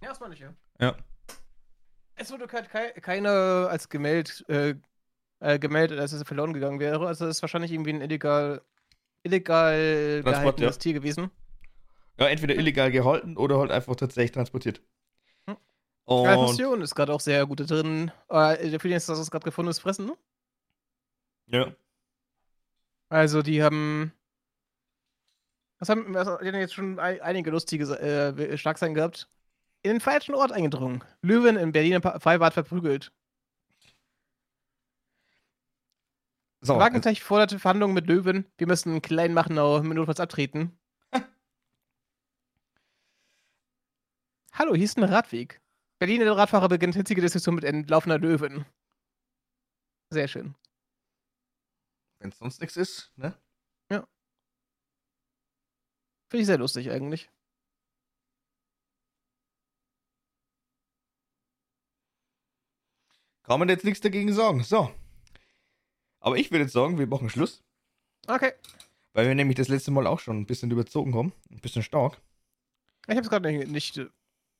[0.02, 0.54] Ja, das meine ich ja.
[0.80, 0.96] Ja.
[2.16, 4.74] Es wurde halt kei keine als gemeldet, äh,
[5.40, 7.06] äh, gemeldet, als es verloren gegangen wäre.
[7.06, 8.62] Also es ist wahrscheinlich irgendwie ein illegal,
[9.22, 10.80] illegal Transport, gehaltenes ja.
[10.80, 11.30] Tier gewesen.
[12.18, 14.82] Ja, entweder illegal gehalten oder halt einfach tatsächlich transportiert.
[15.46, 15.56] Hm.
[16.04, 18.10] Und ist gerade auch sehr gut da drin.
[18.28, 20.16] Äh, der Feeling ist, dass es gerade gefunden ist, fressen, ne?
[21.46, 21.74] ja.
[23.08, 24.12] Also die haben.
[25.78, 29.28] Was haben, was, die haben jetzt schon ein, einige lustige äh, Schlagzeilen gehabt.
[29.82, 31.04] In den falschen Ort eingedrungen.
[31.20, 33.12] Löwen in Berliner Freibad verprügelt.
[36.64, 38.46] So, also, Wagenknecht forderte Verhandlungen mit Löwen.
[38.56, 40.78] Wir müssen Kleinmachenau mit notfalls abtreten.
[44.52, 45.60] Hallo, hier ist ein Radweg.
[45.98, 48.64] Berliner Radfahrer beginnt hitzige Diskussion mit entlaufener Löwen.
[50.10, 50.54] Sehr schön.
[52.20, 53.36] wenn es sonst nichts ist, ne?
[56.32, 57.30] Finde ich sehr lustig eigentlich.
[63.42, 64.62] Kann man jetzt nichts dagegen sagen.
[64.64, 64.90] So.
[66.22, 67.62] Aber ich würde jetzt sagen, wir machen Schluss.
[68.28, 68.52] Okay.
[69.12, 71.32] Weil wir nämlich das letzte Mal auch schon ein bisschen überzogen haben.
[71.50, 72.20] Ein bisschen stark.
[73.08, 74.00] Ich habe es gerade nicht, nicht.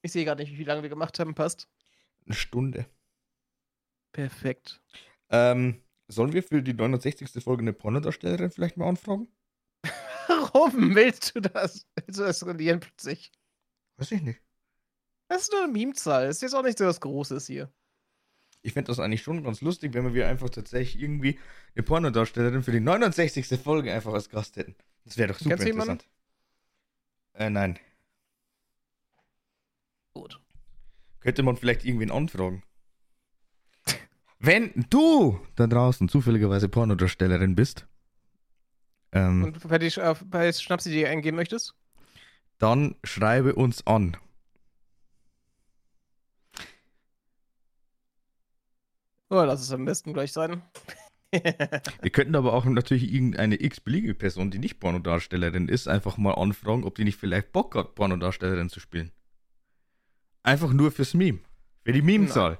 [0.02, 1.34] Ich sehe gerade nicht, wie lange wir gemacht haben.
[1.34, 1.68] Passt.
[2.26, 2.86] Eine Stunde.
[4.10, 4.82] Perfekt.
[5.30, 7.42] Ähm, sollen wir für die 69.
[7.42, 9.28] Folge eine Pornodarstellerin vielleicht mal anfragen?
[10.26, 11.86] Warum willst du das?
[11.94, 13.30] Willst du das rendieren plötzlich?
[13.98, 14.40] Weiß ich nicht.
[15.28, 16.26] Das ist nur eine Meme-Zahl.
[16.26, 17.72] Ist jetzt auch nicht so was Großes hier.
[18.62, 21.38] Ich fände das eigentlich schon ganz lustig, wenn wir einfach tatsächlich irgendwie
[21.74, 23.60] eine Pornodarstellerin für die 69.
[23.60, 24.76] Folge einfach als Gast hätten.
[25.04, 25.92] Das wäre doch super Kennst du jemanden?
[25.92, 26.12] interessant.
[27.34, 27.78] Äh, nein.
[30.14, 30.40] Gut.
[31.20, 32.62] Könnte man vielleicht irgendwen anfragen.
[34.38, 37.86] Wenn du da draußen zufälligerweise Pornodarstellerin bist,
[39.12, 39.90] ähm, Und bei, die,
[40.30, 41.74] bei Schnapsidee eingeben möchtest?
[42.58, 44.16] dann schreibe uns an.
[49.32, 50.60] Oh, lass es am besten gleich sein.
[51.32, 56.84] Wir könnten aber auch natürlich irgendeine x-beliebige Person, die nicht Pornodarstellerin ist, einfach mal anfragen,
[56.84, 59.10] ob die nicht vielleicht Bock hat, Pornodarstellerin zu spielen.
[60.42, 61.38] Einfach nur fürs Meme.
[61.82, 62.58] Für die Meme-Zahl.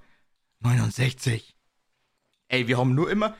[0.60, 1.54] 69.
[2.48, 3.36] Ey, wir haben nur immer.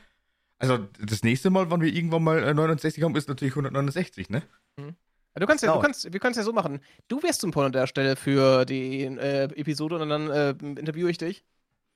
[0.59, 4.43] Also, das nächste Mal, wann wir irgendwann mal äh, 69 haben, ist natürlich 169, ne?
[4.77, 6.81] Du kannst ja, du kannst, wir können es ja so machen.
[7.07, 11.43] Du wirst zum Pornodarsteller für die äh, Episode und dann äh, interviewe ich dich.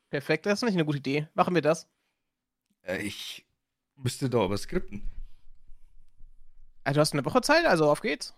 [0.09, 1.27] Perfekt, das ist nicht eine gute Idee.
[1.33, 1.87] Machen wir das.
[2.83, 3.45] Äh, ich
[3.95, 5.03] müsste da aber skripten.
[6.83, 8.33] Also, du hast eine Woche Zeit, also auf geht's.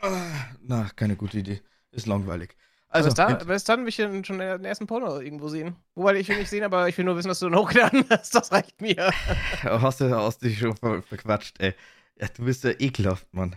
[0.00, 1.60] Ah, na, keine gute Idee.
[1.90, 2.56] Ist langweilig.
[2.88, 5.76] Also, bis, da, bis dann will ich schon den ersten Porno irgendwo sehen.
[5.94, 8.34] Wobei ich will nicht sehen, aber ich will nur wissen, dass du den hochgeladen hast.
[8.34, 9.12] Das reicht mir.
[9.62, 11.74] hast du hast dich schon ver verquatscht, ey.
[12.16, 13.56] Ja, du bist ja ekelhaft, Mann.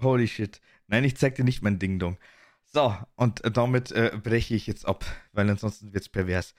[0.00, 0.60] Holy shit.
[0.86, 2.16] Nein, ich zeig dir nicht mein Ding-Dong.
[2.76, 5.02] So, und äh, damit äh, breche ich jetzt ab,
[5.32, 6.52] weil ansonsten wird's pervers.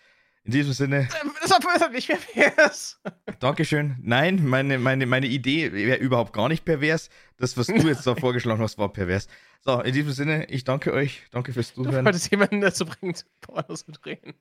[0.43, 1.07] In diesem Sinne,
[1.43, 2.99] Das hat nicht pervers.
[3.39, 3.97] Dankeschön.
[4.01, 7.11] Nein, meine, meine, meine Idee wäre überhaupt gar nicht pervers.
[7.37, 9.27] Das, was du jetzt da vorgeschlagen hast, war pervers.
[9.61, 11.21] So, in diesem Sinne, ich danke euch.
[11.29, 12.03] Danke fürs Du Zuhören.
[12.05, 14.33] wolltest jemanden dazu bringen, Pornos zu drehen.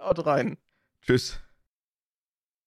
[0.00, 0.56] Haut rein.
[1.02, 1.38] Tschüss.